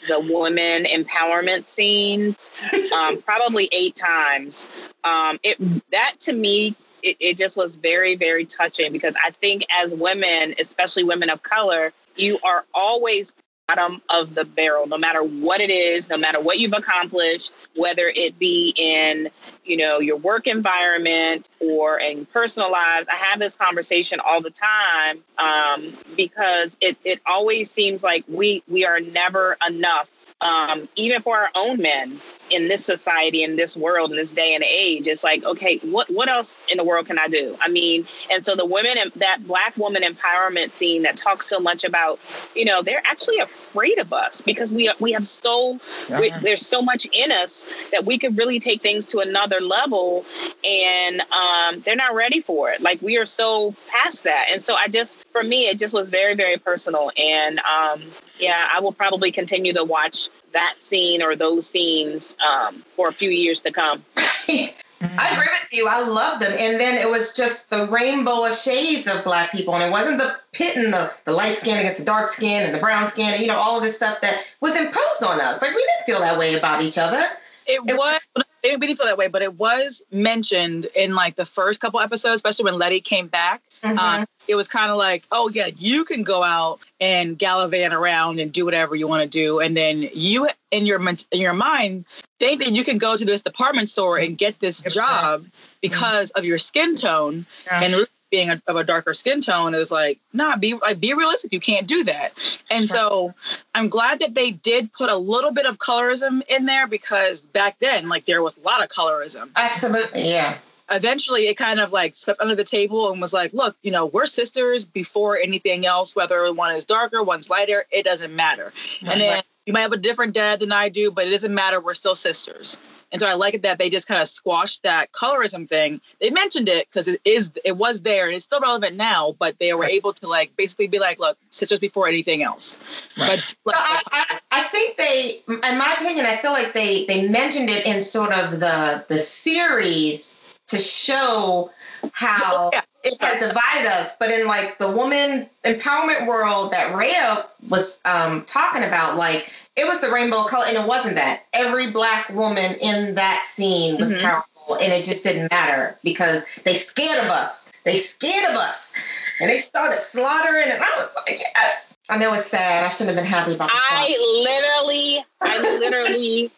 the 0.08 0.20
women 0.20 0.84
empowerment 0.84 1.64
scenes 1.64 2.50
um, 2.94 3.20
probably 3.24 3.68
eight 3.72 3.94
times. 3.94 4.68
Um, 5.04 5.38
it 5.42 5.56
that 5.90 6.14
to 6.20 6.32
me. 6.32 6.74
It, 7.02 7.16
it 7.20 7.38
just 7.38 7.56
was 7.56 7.76
very, 7.76 8.16
very 8.16 8.44
touching 8.44 8.90
because 8.90 9.14
I 9.22 9.30
think 9.30 9.64
as 9.70 9.94
women, 9.94 10.54
especially 10.58 11.04
women 11.04 11.30
of 11.30 11.42
color, 11.42 11.92
you 12.16 12.38
are 12.42 12.64
always 12.74 13.32
bottom 13.68 14.00
of 14.10 14.34
the 14.34 14.44
barrel, 14.44 14.86
no 14.86 14.96
matter 14.96 15.22
what 15.22 15.60
it 15.60 15.70
is, 15.70 16.08
no 16.08 16.16
matter 16.16 16.40
what 16.40 16.58
you've 16.60 16.72
accomplished, 16.72 17.52
whether 17.74 18.12
it 18.14 18.38
be 18.38 18.72
in, 18.76 19.28
you 19.64 19.76
know, 19.76 19.98
your 19.98 20.16
work 20.16 20.46
environment 20.46 21.48
or 21.58 21.98
in 21.98 22.24
personal 22.26 22.70
lives. 22.70 23.08
I 23.08 23.16
have 23.16 23.40
this 23.40 23.56
conversation 23.56 24.20
all 24.24 24.40
the 24.40 24.50
time 24.50 25.18
um, 25.38 25.92
because 26.16 26.76
it, 26.80 26.96
it 27.04 27.20
always 27.26 27.70
seems 27.70 28.02
like 28.04 28.24
we 28.28 28.62
we 28.68 28.84
are 28.84 29.00
never 29.00 29.56
enough, 29.68 30.08
um, 30.40 30.88
even 30.94 31.22
for 31.22 31.36
our 31.36 31.50
own 31.56 31.78
men 31.82 32.20
in 32.50 32.68
this 32.68 32.84
society, 32.84 33.42
in 33.42 33.56
this 33.56 33.76
world, 33.76 34.10
in 34.10 34.16
this 34.16 34.32
day 34.32 34.54
and 34.54 34.64
age. 34.64 35.06
It's 35.06 35.24
like, 35.24 35.44
okay, 35.44 35.78
what 35.78 36.08
what 36.10 36.28
else 36.28 36.58
in 36.70 36.78
the 36.78 36.84
world 36.84 37.06
can 37.06 37.18
I 37.18 37.28
do? 37.28 37.56
I 37.60 37.68
mean, 37.68 38.06
and 38.30 38.44
so 38.44 38.54
the 38.54 38.66
women 38.66 38.92
and 38.98 39.12
that 39.16 39.46
black 39.46 39.76
woman 39.76 40.02
empowerment 40.02 40.70
scene 40.70 41.02
that 41.02 41.16
talks 41.16 41.48
so 41.48 41.58
much 41.58 41.84
about, 41.84 42.18
you 42.54 42.64
know, 42.64 42.82
they're 42.82 43.02
actually 43.04 43.38
afraid 43.38 43.98
of 43.98 44.12
us 44.12 44.40
because 44.40 44.72
we 44.72 44.90
we 45.00 45.12
have 45.12 45.26
so 45.26 45.78
we, 46.20 46.30
there's 46.42 46.64
so 46.66 46.82
much 46.82 47.06
in 47.12 47.32
us 47.32 47.66
that 47.92 48.04
we 48.04 48.18
could 48.18 48.36
really 48.38 48.58
take 48.58 48.82
things 48.82 49.06
to 49.06 49.18
another 49.18 49.60
level, 49.60 50.24
and 50.64 51.20
um, 51.32 51.80
they're 51.80 51.96
not 51.96 52.14
ready 52.14 52.40
for 52.40 52.70
it. 52.70 52.80
Like 52.80 53.00
we 53.02 53.18
are 53.18 53.26
so 53.26 53.74
past 53.88 54.24
that, 54.24 54.46
and 54.50 54.62
so 54.62 54.74
I 54.74 54.88
just 54.88 55.18
for 55.32 55.42
me 55.42 55.66
it 55.66 55.78
just 55.78 55.94
was 55.94 56.08
very 56.08 56.34
very 56.34 56.58
personal, 56.58 57.10
and 57.16 57.60
um, 57.60 58.02
yeah, 58.38 58.68
I 58.72 58.80
will 58.80 58.92
probably 58.92 59.32
continue 59.32 59.72
to 59.72 59.84
watch 59.84 60.28
that 60.56 60.76
scene 60.78 61.22
or 61.22 61.36
those 61.36 61.68
scenes 61.68 62.34
um, 62.40 62.82
for 62.88 63.08
a 63.08 63.12
few 63.12 63.28
years 63.28 63.60
to 63.60 63.70
come. 63.70 64.02
I 64.16 65.28
agree 65.32 65.46
with 65.52 65.68
you. 65.72 65.86
I 65.88 66.02
love 66.08 66.40
them. 66.40 66.52
And 66.58 66.80
then 66.80 66.96
it 66.96 67.10
was 67.10 67.34
just 67.34 67.68
the 67.68 67.86
rainbow 67.90 68.46
of 68.46 68.56
shades 68.56 69.06
of 69.06 69.22
black 69.22 69.52
people. 69.52 69.74
And 69.74 69.84
it 69.84 69.90
wasn't 69.90 70.16
the 70.16 70.34
pitting 70.52 70.90
the, 70.90 71.12
the 71.26 71.32
light 71.32 71.58
skin 71.58 71.78
against 71.78 71.98
the 71.98 72.04
dark 72.04 72.30
skin 72.32 72.64
and 72.64 72.74
the 72.74 72.78
brown 72.78 73.06
skin 73.08 73.34
and, 73.34 73.40
you 73.40 73.48
know, 73.48 73.58
all 73.58 73.76
of 73.76 73.84
this 73.84 73.96
stuff 73.96 74.22
that 74.22 74.44
was 74.62 74.74
imposed 74.74 75.24
on 75.26 75.38
us. 75.42 75.60
Like, 75.60 75.72
we 75.72 75.84
didn't 75.84 76.06
feel 76.06 76.20
that 76.20 76.38
way 76.38 76.54
about 76.54 76.82
each 76.82 76.96
other. 76.96 77.28
It, 77.66 77.82
it 77.86 77.98
was, 77.98 78.26
was 78.34 78.44
it 78.62 78.80
didn't 78.80 78.96
feel 78.96 79.06
that 79.06 79.18
way, 79.18 79.28
but 79.28 79.42
it 79.42 79.58
was 79.58 80.02
mentioned 80.10 80.86
in 80.96 81.14
like 81.14 81.36
the 81.36 81.44
first 81.44 81.80
couple 81.80 82.00
episodes, 82.00 82.36
especially 82.36 82.64
when 82.64 82.78
Letty 82.78 83.00
came 83.00 83.26
back. 83.26 83.62
Mm-hmm. 83.82 83.98
Um, 83.98 84.26
it 84.48 84.54
was 84.54 84.68
kind 84.68 84.90
of 84.90 84.96
like, 84.96 85.24
oh 85.32 85.50
yeah, 85.52 85.66
you 85.78 86.04
can 86.04 86.22
go 86.22 86.42
out 86.42 86.80
and 87.00 87.38
gallivant 87.38 87.92
around 87.92 88.40
and 88.40 88.52
do 88.52 88.64
whatever 88.64 88.94
you 88.94 89.06
want 89.06 89.22
to 89.22 89.28
do, 89.28 89.60
and 89.60 89.76
then 89.76 90.08
you 90.14 90.48
in 90.70 90.86
your 90.86 91.00
in 91.00 91.40
your 91.40 91.54
mind 91.54 92.04
think 92.38 92.62
that 92.62 92.72
you 92.72 92.84
can 92.84 92.98
go 92.98 93.16
to 93.16 93.24
this 93.24 93.42
department 93.42 93.88
store 93.88 94.18
and 94.18 94.36
get 94.36 94.60
this 94.60 94.82
job 94.82 95.46
because 95.80 96.30
of 96.32 96.44
your 96.44 96.58
skin 96.58 96.94
tone, 96.94 97.46
yeah. 97.66 97.82
and 97.82 98.06
being 98.30 98.50
a, 98.50 98.60
of 98.66 98.76
a 98.76 98.84
darker 98.84 99.14
skin 99.14 99.40
tone 99.40 99.74
is 99.74 99.90
like, 99.90 100.18
nah, 100.32 100.56
be 100.56 100.74
like 100.74 101.00
be 101.00 101.14
realistic. 101.14 101.52
You 101.52 101.60
can't 101.60 101.86
do 101.86 102.04
that. 102.04 102.32
And 102.70 102.88
so 102.88 103.34
I'm 103.74 103.88
glad 103.88 104.20
that 104.20 104.34
they 104.34 104.50
did 104.50 104.92
put 104.92 105.10
a 105.10 105.16
little 105.16 105.52
bit 105.52 105.66
of 105.66 105.78
colorism 105.78 106.42
in 106.48 106.66
there 106.66 106.86
because 106.86 107.46
back 107.46 107.78
then, 107.78 108.08
like 108.08 108.24
there 108.24 108.42
was 108.42 108.56
a 108.56 108.60
lot 108.60 108.82
of 108.82 108.88
colorism. 108.88 109.50
Absolutely, 109.56 110.28
yeah. 110.28 110.58
Eventually, 110.90 111.48
it 111.48 111.56
kind 111.56 111.80
of 111.80 111.92
like 111.92 112.14
swept 112.14 112.40
under 112.40 112.54
the 112.54 112.64
table 112.64 113.10
and 113.10 113.20
was 113.20 113.32
like, 113.32 113.52
look, 113.52 113.76
you 113.82 113.90
know, 113.90 114.06
we're 114.06 114.26
sisters 114.26 114.86
before 114.86 115.36
anything 115.36 115.84
else. 115.86 116.14
Whether 116.14 116.52
one 116.52 116.74
is 116.74 116.84
darker, 116.84 117.22
one's 117.22 117.50
lighter, 117.50 117.84
it 117.90 118.04
doesn't 118.04 118.34
matter. 118.34 118.72
Right. 119.02 119.12
And 119.12 119.20
then 119.20 119.42
you 119.66 119.72
might 119.72 119.80
have 119.80 119.92
a 119.92 119.96
different 119.96 120.32
dad 120.32 120.60
than 120.60 120.70
I 120.70 120.88
do, 120.88 121.10
but 121.10 121.26
it 121.26 121.30
doesn't 121.30 121.52
matter. 121.52 121.80
We're 121.80 121.94
still 121.94 122.14
sisters. 122.14 122.78
And 123.12 123.20
so 123.20 123.28
I 123.28 123.34
like 123.34 123.54
it 123.54 123.62
that 123.62 123.78
they 123.78 123.88
just 123.88 124.08
kind 124.08 124.20
of 124.20 124.28
squashed 124.28 124.82
that 124.82 125.12
colorism 125.12 125.68
thing. 125.68 126.00
They 126.20 126.30
mentioned 126.30 126.68
it 126.68 126.88
because 126.88 127.06
it 127.06 127.20
is 127.24 127.52
it 127.64 127.76
was 127.76 128.02
there 128.02 128.26
and 128.26 128.34
it's 128.34 128.44
still 128.44 128.60
relevant 128.60 128.96
now, 128.96 129.36
but 129.38 129.58
they 129.58 129.72
were 129.74 129.82
right. 129.82 129.92
able 129.92 130.12
to 130.14 130.28
like 130.28 130.56
basically 130.56 130.88
be 130.88 130.98
like, 130.98 131.18
look, 131.18 131.38
sisters 131.50 131.78
before 131.78 132.08
anything 132.08 132.42
else. 132.42 132.76
Right. 133.16 133.54
But 133.64 133.76
so 133.76 133.80
I, 133.80 134.02
I, 134.10 134.40
I 134.50 134.62
think 134.64 134.96
they 134.96 135.40
in 135.46 135.78
my 135.78 135.94
opinion, 135.98 136.26
I 136.26 136.36
feel 136.36 136.52
like 136.52 136.72
they 136.72 137.04
they 137.06 137.28
mentioned 137.28 137.70
it 137.70 137.86
in 137.86 138.02
sort 138.02 138.32
of 138.32 138.58
the 138.60 139.04
the 139.08 139.18
series 139.18 140.35
to 140.68 140.78
show 140.78 141.70
how 142.12 142.70
yeah. 142.72 142.82
it 143.04 143.20
has 143.20 143.48
divided 143.48 143.86
us. 143.86 144.16
But 144.18 144.30
in 144.30 144.46
like 144.46 144.78
the 144.78 144.90
woman 144.90 145.48
empowerment 145.64 146.26
world 146.26 146.72
that 146.72 146.94
Rhea 146.94 147.46
was 147.68 148.00
um, 148.04 148.44
talking 148.44 148.82
about, 148.82 149.16
like 149.16 149.52
it 149.76 149.86
was 149.86 150.00
the 150.00 150.10
rainbow 150.10 150.44
color, 150.44 150.64
and 150.68 150.76
it 150.76 150.86
wasn't 150.86 151.16
that. 151.16 151.44
Every 151.52 151.90
black 151.90 152.28
woman 152.30 152.74
in 152.82 153.14
that 153.14 153.44
scene 153.46 153.98
was 153.98 154.12
mm-hmm. 154.12 154.26
powerful, 154.26 154.76
and 154.82 154.92
it 154.92 155.04
just 155.04 155.22
didn't 155.22 155.50
matter 155.50 155.98
because 156.02 156.44
they 156.64 156.74
scared 156.74 157.24
of 157.24 157.30
us. 157.30 157.70
They 157.84 157.96
scared 157.96 158.50
of 158.50 158.56
us, 158.56 158.94
and 159.40 159.50
they 159.50 159.58
started 159.58 159.94
slaughtering, 159.94 160.64
and 160.64 160.82
I 160.82 160.92
was 160.96 161.14
like, 161.26 161.38
yes. 161.38 161.96
I 162.08 162.18
know 162.18 162.32
it's 162.34 162.46
sad. 162.46 162.86
I 162.86 162.88
shouldn't 162.88 163.16
have 163.16 163.24
been 163.24 163.30
happy 163.30 163.54
about. 163.54 163.68
I 163.72 164.16
literally, 164.44 165.24
I 165.40 165.58
literally, 165.80 166.52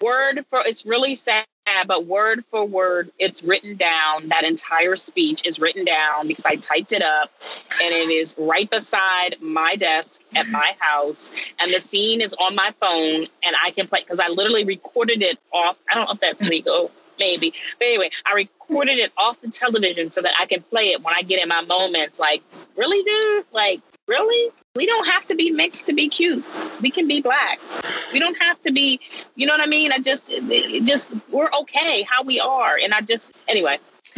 word 0.00 0.46
for 0.48 0.62
it's 0.64 0.86
really 0.86 1.14
sad 1.14 1.44
but 1.86 2.06
word 2.06 2.44
for 2.50 2.64
word, 2.64 3.10
it's 3.18 3.42
written 3.42 3.76
down. 3.76 4.28
That 4.28 4.44
entire 4.44 4.96
speech 4.96 5.46
is 5.46 5.58
written 5.58 5.84
down 5.84 6.28
because 6.28 6.44
I 6.44 6.56
typed 6.56 6.92
it 6.92 7.02
up 7.02 7.30
and 7.82 7.94
it 7.94 8.10
is 8.10 8.34
right 8.38 8.68
beside 8.70 9.36
my 9.40 9.76
desk 9.76 10.20
at 10.34 10.48
my 10.48 10.74
house. 10.78 11.30
And 11.58 11.72
the 11.72 11.80
scene 11.80 12.20
is 12.20 12.34
on 12.34 12.54
my 12.54 12.72
phone 12.80 13.26
and 13.42 13.56
I 13.62 13.70
can 13.70 13.86
play 13.86 14.00
because 14.00 14.20
I 14.20 14.28
literally 14.28 14.64
recorded 14.64 15.22
it 15.22 15.38
off. 15.52 15.76
I 15.90 15.94
don't 15.94 16.06
know 16.06 16.12
if 16.12 16.20
that's 16.20 16.48
legal, 16.48 16.72
oh, 16.74 16.90
maybe. 17.18 17.52
But 17.78 17.86
anyway, 17.86 18.10
I 18.26 18.34
recorded 18.34 18.98
it 18.98 19.12
off 19.16 19.40
the 19.40 19.50
television 19.50 20.10
so 20.10 20.22
that 20.22 20.34
I 20.38 20.46
can 20.46 20.62
play 20.62 20.92
it 20.92 21.02
when 21.02 21.14
I 21.14 21.22
get 21.22 21.42
in 21.42 21.48
my 21.48 21.62
moments. 21.62 22.18
Like, 22.18 22.42
really, 22.76 23.02
dude? 23.02 23.44
Like, 23.52 23.80
really? 24.06 24.52
We 24.74 24.86
don't 24.86 25.06
have 25.06 25.26
to 25.28 25.34
be 25.34 25.50
mixed 25.50 25.86
to 25.86 25.92
be 25.92 26.08
cute. 26.08 26.44
We 26.80 26.90
can 26.90 27.06
be 27.06 27.20
black. 27.20 27.60
We 28.12 28.18
don't 28.18 28.36
have 28.38 28.60
to 28.62 28.72
be, 28.72 29.00
you 29.36 29.46
know 29.46 29.52
what 29.52 29.60
I 29.60 29.66
mean? 29.66 29.92
I 29.92 29.98
just, 29.98 30.30
just, 30.84 31.12
we're 31.30 31.50
okay 31.60 32.02
how 32.02 32.22
we 32.22 32.40
are. 32.40 32.76
And 32.82 32.92
I 32.92 33.00
just, 33.00 33.32
anyway. 33.48 33.78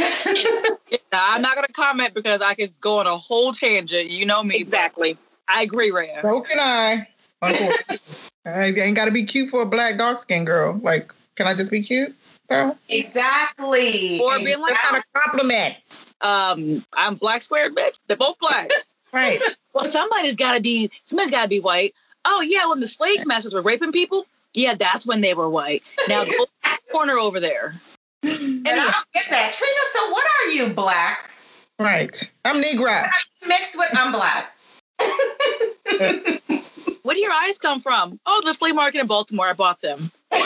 I'm 1.12 1.42
not 1.42 1.54
going 1.54 1.66
to 1.66 1.72
comment 1.72 2.14
because 2.14 2.40
I 2.40 2.54
could 2.54 2.78
go 2.80 2.98
on 2.98 3.06
a 3.06 3.16
whole 3.16 3.52
tangent. 3.52 4.10
You 4.10 4.26
know 4.26 4.42
me. 4.42 4.56
Exactly. 4.56 5.16
I 5.48 5.62
agree, 5.62 5.90
Rhea. 5.90 6.20
So 6.22 6.40
can 6.40 6.58
I. 6.58 7.06
I 7.42 8.72
ain't 8.78 8.96
got 8.96 9.06
to 9.06 9.12
be 9.12 9.24
cute 9.24 9.50
for 9.50 9.62
a 9.62 9.66
black 9.66 9.98
dark 9.98 10.18
skinned 10.18 10.46
girl. 10.46 10.78
Like, 10.82 11.12
can 11.36 11.46
I 11.46 11.54
just 11.54 11.70
be 11.70 11.82
cute? 11.82 12.14
So? 12.50 12.76
Exactly. 12.88 14.20
Or 14.20 14.38
being 14.38 14.60
like, 14.60 14.74
not 14.90 15.00
a 15.00 15.20
compliment. 15.20 15.76
Um, 16.20 16.84
I'm 16.94 17.16
black 17.16 17.42
squared, 17.42 17.74
bitch. 17.74 17.96
They're 18.06 18.16
both 18.16 18.38
black. 18.38 18.70
right. 19.16 19.40
Well, 19.72 19.84
somebody's 19.84 20.36
got 20.36 20.54
to 20.54 20.60
be. 20.60 20.90
Somebody's 21.04 21.30
got 21.30 21.42
to 21.42 21.48
be 21.48 21.60
white. 21.60 21.94
Oh 22.24 22.40
yeah, 22.40 22.66
when 22.66 22.80
the 22.80 22.88
slave 22.88 23.24
masters 23.26 23.54
were 23.54 23.62
raping 23.62 23.92
people, 23.92 24.26
yeah, 24.54 24.74
that's 24.74 25.06
when 25.06 25.20
they 25.20 25.34
were 25.34 25.48
white. 25.48 25.82
Now 26.08 26.24
go 26.24 26.46
corner 26.92 27.18
over 27.18 27.38
there. 27.40 27.74
And 28.22 28.66
I 28.66 28.74
don't 28.74 29.12
get 29.12 29.24
that, 29.30 29.52
Trina. 29.52 29.80
So 29.92 30.10
what 30.10 30.24
are 30.24 30.48
you, 30.50 30.72
black? 30.74 31.30
Right. 31.78 32.32
I'm 32.44 32.62
Negro. 32.62 33.08
Mixed 33.46 33.76
with 33.76 33.88
I'm 33.92 34.10
black. 34.12 34.52
Where 37.02 37.14
do 37.14 37.20
your 37.20 37.32
eyes 37.32 37.58
come 37.58 37.78
from? 37.78 38.18
Oh, 38.26 38.42
the 38.44 38.54
flea 38.54 38.72
market 38.72 39.00
in 39.00 39.06
Baltimore. 39.06 39.46
I 39.46 39.52
bought 39.52 39.80
them. 39.80 40.10
That's 40.30 40.44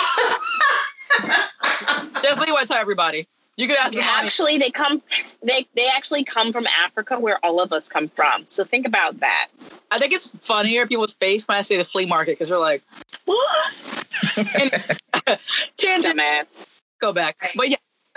what 2.37 2.47
you 2.49 2.53
want 2.53 2.67
to 2.67 2.73
tell 2.73 2.81
everybody. 2.81 3.27
You 3.57 3.67
could 3.69 3.79
ask 3.79 3.95
them. 3.95 4.05
Actually, 4.05 4.59
they 4.59 4.71
come. 4.71 5.01
They 5.43 5.67
they 5.75 5.89
actually 5.89 6.25
come 6.25 6.53
from 6.53 6.67
Africa, 6.67 7.19
where 7.19 7.39
all 7.45 7.61
of 7.61 7.73
us 7.73 7.89
come 7.89 8.09
from. 8.09 8.45
So 8.49 8.65
think 8.65 8.87
about 8.87 9.21
that. 9.21 9.49
I 9.91 9.99
think 9.99 10.13
it's 10.13 10.29
funnier 10.47 10.87
people's 10.87 11.15
face 11.15 11.49
when 11.49 11.57
I 11.57 11.63
say 11.63 11.77
the 11.77 11.85
flea 11.85 12.07
market 12.07 12.33
because 12.33 12.49
they're 12.49 12.59
like, 12.59 12.83
"What?" 13.25 13.75
tangent. 15.77 16.19
Dumbass. 16.19 16.47
Go 17.01 17.13
back, 17.13 17.37
but 17.57 17.71
yeah. 17.71 17.77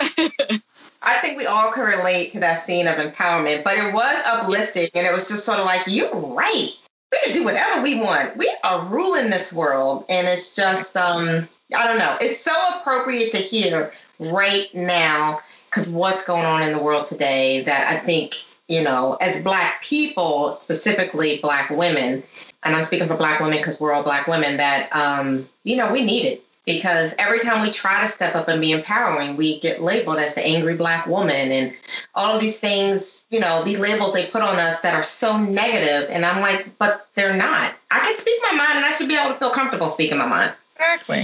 I 1.06 1.16
think 1.20 1.38
we 1.38 1.46
all 1.46 1.70
can 1.72 1.84
relate 1.84 2.32
to 2.32 2.40
that 2.40 2.64
scene 2.64 2.86
of 2.86 2.94
empowerment, 2.94 3.62
but 3.62 3.74
it 3.74 3.92
was 3.94 4.22
uplifting, 4.26 4.88
and 4.94 5.06
it 5.06 5.12
was 5.12 5.28
just 5.28 5.44
sort 5.44 5.58
of 5.58 5.64
like, 5.64 5.82
"You're 5.86 6.14
right. 6.14 6.70
We 7.12 7.18
can 7.24 7.32
do 7.32 7.44
whatever 7.44 7.82
we 7.82 8.00
want. 8.00 8.36
We 8.36 8.54
are 8.64 8.84
ruling 8.86 9.30
this 9.30 9.52
world," 9.52 10.04
and 10.08 10.26
it's 10.26 10.54
just, 10.54 10.96
um, 10.96 11.48
I 11.76 11.86
don't 11.86 11.98
know. 11.98 12.16
It's 12.20 12.40
so 12.40 12.52
appropriate 12.78 13.32
to 13.32 13.38
hear 13.38 13.92
right 14.18 14.68
now 14.74 15.40
because 15.74 15.88
what's 15.90 16.24
going 16.24 16.44
on 16.44 16.62
in 16.62 16.72
the 16.72 16.78
world 16.78 17.06
today 17.06 17.62
that 17.62 17.90
I 17.92 17.98
think, 18.04 18.36
you 18.68 18.84
know, 18.84 19.16
as 19.20 19.42
Black 19.42 19.82
people, 19.82 20.52
specifically 20.52 21.38
Black 21.38 21.68
women, 21.70 22.22
and 22.62 22.76
I'm 22.76 22.84
speaking 22.84 23.08
for 23.08 23.16
Black 23.16 23.40
women 23.40 23.58
because 23.58 23.80
we're 23.80 23.92
all 23.92 24.04
Black 24.04 24.28
women, 24.28 24.56
that, 24.58 24.88
um, 24.92 25.48
you 25.64 25.76
know, 25.76 25.90
we 25.90 26.04
need 26.04 26.26
it 26.26 26.44
because 26.64 27.14
every 27.18 27.40
time 27.40 27.60
we 27.60 27.70
try 27.70 28.02
to 28.02 28.08
step 28.08 28.36
up 28.36 28.46
and 28.46 28.60
be 28.60 28.70
empowering, 28.70 29.36
we 29.36 29.58
get 29.60 29.82
labeled 29.82 30.18
as 30.18 30.34
the 30.34 30.46
angry 30.46 30.76
black 30.76 31.06
woman 31.06 31.52
and 31.52 31.74
all 32.14 32.34
of 32.34 32.40
these 32.40 32.58
things, 32.58 33.26
you 33.28 33.38
know, 33.38 33.62
these 33.64 33.78
labels 33.78 34.14
they 34.14 34.26
put 34.28 34.40
on 34.40 34.58
us 34.58 34.80
that 34.80 34.94
are 34.94 35.02
so 35.02 35.36
negative. 35.36 36.08
And 36.08 36.24
I'm 36.24 36.40
like, 36.40 36.70
but 36.78 37.06
they're 37.16 37.36
not. 37.36 37.74
I 37.90 37.98
can 37.98 38.16
speak 38.16 38.38
my 38.50 38.56
mind 38.56 38.76
and 38.76 38.86
I 38.86 38.92
should 38.92 39.08
be 39.08 39.16
able 39.16 39.32
to 39.32 39.38
feel 39.38 39.50
comfortable 39.50 39.88
speaking 39.88 40.16
my 40.16 40.26
mind. 40.26 40.54
Exactly. 40.84 41.22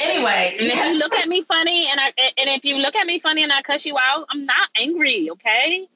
Anyway, 0.00 0.54
if 0.58 0.86
you 0.86 0.98
look 0.98 1.12
at 1.14 1.28
me 1.28 1.42
funny 1.42 1.88
and 1.90 1.98
I 1.98 2.12
and 2.38 2.48
if 2.50 2.64
you 2.64 2.76
look 2.76 2.94
at 2.94 3.06
me 3.06 3.18
funny 3.18 3.42
and 3.42 3.52
I 3.52 3.62
cuss 3.62 3.84
you 3.84 3.98
out, 3.98 4.26
I'm 4.30 4.46
not 4.46 4.68
angry, 4.80 5.28
okay? 5.30 5.88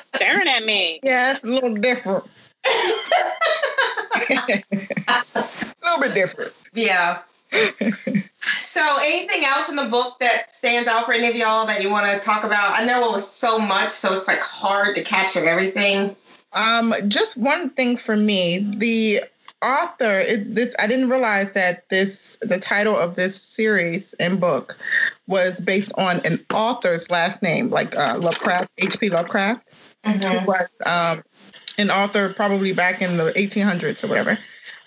staring 0.00 0.48
at 0.48 0.64
me. 0.64 1.00
Yeah, 1.02 1.32
it's 1.32 1.42
a 1.42 1.46
little 1.46 1.74
different. 1.74 2.24
a 2.64 4.62
little 5.82 6.00
bit 6.00 6.14
different. 6.14 6.52
Yeah. 6.72 7.18
so, 8.58 8.98
anything 9.02 9.44
else 9.44 9.68
in 9.68 9.76
the 9.76 9.88
book 9.90 10.18
that 10.20 10.50
stands 10.50 10.88
out 10.88 11.06
for 11.06 11.12
any 11.12 11.28
of 11.28 11.34
y'all 11.34 11.66
that 11.66 11.82
you 11.82 11.90
want 11.90 12.10
to 12.10 12.18
talk 12.20 12.44
about? 12.44 12.78
I 12.78 12.84
know 12.84 13.08
it 13.08 13.12
was 13.12 13.28
so 13.28 13.58
much, 13.58 13.90
so 13.90 14.12
it's 14.12 14.28
like 14.28 14.40
hard 14.40 14.94
to 14.96 15.02
capture 15.02 15.44
everything. 15.44 16.14
Um, 16.52 16.94
just 17.08 17.36
one 17.36 17.70
thing 17.70 17.96
for 17.96 18.16
me, 18.16 18.58
the 18.78 19.22
author 19.62 20.20
it, 20.20 20.54
this 20.54 20.74
i 20.78 20.86
didn't 20.86 21.08
realize 21.08 21.52
that 21.52 21.88
this 21.88 22.36
the 22.42 22.58
title 22.58 22.96
of 22.96 23.16
this 23.16 23.40
series 23.40 24.12
and 24.14 24.38
book 24.38 24.76
was 25.26 25.60
based 25.60 25.92
on 25.96 26.24
an 26.26 26.38
author's 26.52 27.10
last 27.10 27.42
name 27.42 27.70
like 27.70 27.96
uh, 27.96 28.16
lovecraft 28.18 28.68
hp 28.76 29.10
lovecraft. 29.10 29.66
Mm-hmm. 30.04 30.38
who 30.38 30.46
was 30.46 30.68
um, 30.84 31.24
an 31.78 31.90
author 31.90 32.32
probably 32.32 32.72
back 32.72 33.02
in 33.02 33.16
the 33.16 33.32
1800s 33.32 34.04
or 34.04 34.06
whatever. 34.06 34.38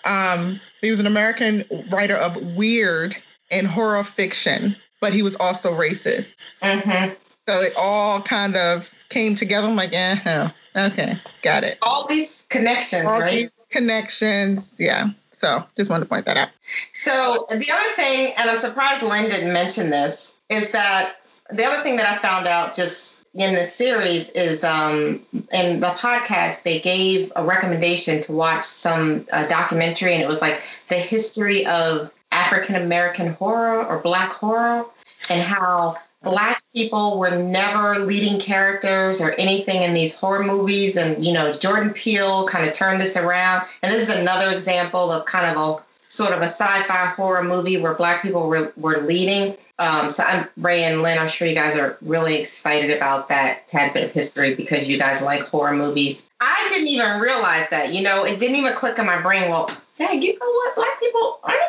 Um, 0.04 0.58
he 0.80 0.90
was 0.90 1.00
an 1.00 1.06
american 1.06 1.64
writer 1.90 2.16
of 2.16 2.36
weird 2.54 3.16
and 3.50 3.66
horror 3.66 4.04
fiction 4.04 4.76
but 5.00 5.12
he 5.12 5.22
was 5.22 5.34
also 5.36 5.72
racist. 5.72 6.34
Mm-hmm. 6.62 7.12
so 7.48 7.60
it 7.60 7.72
all 7.76 8.20
kind 8.22 8.56
of 8.56 8.90
came 9.08 9.34
together. 9.34 9.66
I'm 9.66 9.76
like 9.76 9.92
eh, 9.92 10.48
okay. 10.76 11.16
Got 11.42 11.64
it. 11.64 11.78
All 11.82 12.06
these 12.06 12.46
connections 12.48 13.04
all 13.04 13.20
right? 13.20 13.30
these 13.32 13.50
connections. 13.70 14.74
Yeah. 14.78 15.06
So 15.32 15.64
just 15.76 15.90
wanted 15.90 16.04
to 16.04 16.10
point 16.10 16.26
that 16.26 16.36
out. 16.36 16.50
So 16.92 17.46
the 17.48 17.70
other 17.72 17.92
thing, 17.96 18.32
and 18.38 18.50
I'm 18.50 18.58
surprised 18.58 19.02
Lynn 19.02 19.30
didn't 19.30 19.52
mention 19.52 19.90
this, 19.90 20.38
is 20.50 20.70
that 20.72 21.16
the 21.50 21.64
other 21.64 21.82
thing 21.82 21.96
that 21.96 22.06
I 22.06 22.18
found 22.18 22.46
out 22.46 22.74
just 22.74 23.26
in 23.34 23.54
the 23.54 23.60
series 23.60 24.28
is 24.30 24.64
um, 24.64 25.20
in 25.52 25.80
the 25.80 25.94
podcast 25.96 26.64
they 26.64 26.80
gave 26.80 27.32
a 27.36 27.44
recommendation 27.44 28.20
to 28.22 28.32
watch 28.32 28.64
some 28.64 29.26
uh, 29.32 29.46
documentary, 29.46 30.12
and 30.14 30.22
it 30.22 30.28
was 30.28 30.42
like 30.42 30.60
the 30.88 30.96
history 30.96 31.64
of 31.66 32.12
African 32.32 32.76
American 32.76 33.28
horror 33.28 33.84
or 33.84 33.98
black 34.00 34.32
horror 34.32 34.84
and 35.30 35.42
how 35.42 35.96
black 36.22 36.62
people 36.74 37.18
were 37.18 37.36
never 37.36 37.98
leading 37.98 38.38
characters 38.38 39.20
or 39.20 39.32
anything 39.32 39.82
in 39.82 39.94
these 39.94 40.14
horror 40.14 40.44
movies. 40.44 40.96
And 40.96 41.24
you 41.24 41.32
know 41.32 41.52
jordan 41.54 41.90
peele 41.92 42.46
kind 42.46 42.66
of 42.66 42.74
turned 42.74 43.00
this 43.00 43.16
around. 43.16 43.66
And 43.82 43.92
this 43.92 44.08
is 44.08 44.16
another 44.16 44.54
example 44.54 45.10
of 45.10 45.24
kind 45.26 45.46
of 45.46 45.56
a 45.56 45.82
sort 46.08 46.32
of 46.32 46.40
a 46.40 46.46
sci-fi 46.46 47.06
horror 47.16 47.44
movie 47.44 47.76
where 47.76 47.94
black 47.94 48.20
people 48.20 48.48
were, 48.48 48.72
were 48.76 48.98
leading. 48.98 49.56
Um, 49.78 50.10
so 50.10 50.22
i'm 50.24 50.46
ray 50.58 50.84
and 50.84 51.00
lynn 51.00 51.18
i'm 51.18 51.28
sure 51.28 51.48
you 51.48 51.54
guys 51.54 51.76
are 51.76 51.96
really 52.02 52.38
excited 52.38 52.94
about 52.94 53.30
that 53.30 53.66
tad 53.66 53.94
bit 53.94 54.04
of 54.04 54.12
history 54.12 54.54
because 54.54 54.90
you 54.90 54.98
guys 54.98 55.22
like 55.22 55.42
horror 55.42 55.74
movies. 55.74 56.30
I 56.40 56.66
didn't 56.68 56.88
even 56.88 57.20
realize 57.20 57.68
that 57.70 57.94
you 57.94 58.02
know 58.02 58.24
it 58.24 58.38
didn't 58.38 58.56
even 58.56 58.74
click 58.74 58.98
in 58.98 59.06
my 59.06 59.22
brain. 59.22 59.48
Well 59.48 59.70
dang 59.96 60.20
you 60.20 60.38
know 60.38 60.50
what? 60.50 60.76
Black 60.76 61.00
people 61.00 61.40
aren't 61.42 61.60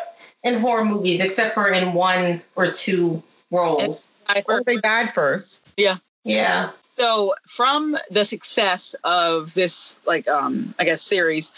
in 0.44 0.60
horror 0.60 0.84
movies 0.84 1.24
except 1.24 1.54
for 1.54 1.68
in 1.70 1.94
one 1.94 2.42
or 2.54 2.70
two 2.70 3.22
roles 3.50 4.10
I 4.36 4.42
Or 4.48 4.62
they 4.64 4.76
died 4.76 5.12
first. 5.12 5.64
yeah 5.76 5.96
Yeah. 6.24 6.70
so 6.96 7.34
from 7.48 7.96
the 8.10 8.24
success 8.24 8.94
of 9.04 9.54
this 9.54 9.98
like 10.06 10.26
um 10.28 10.74
i 10.78 10.84
guess 10.84 11.02
series 11.02 11.52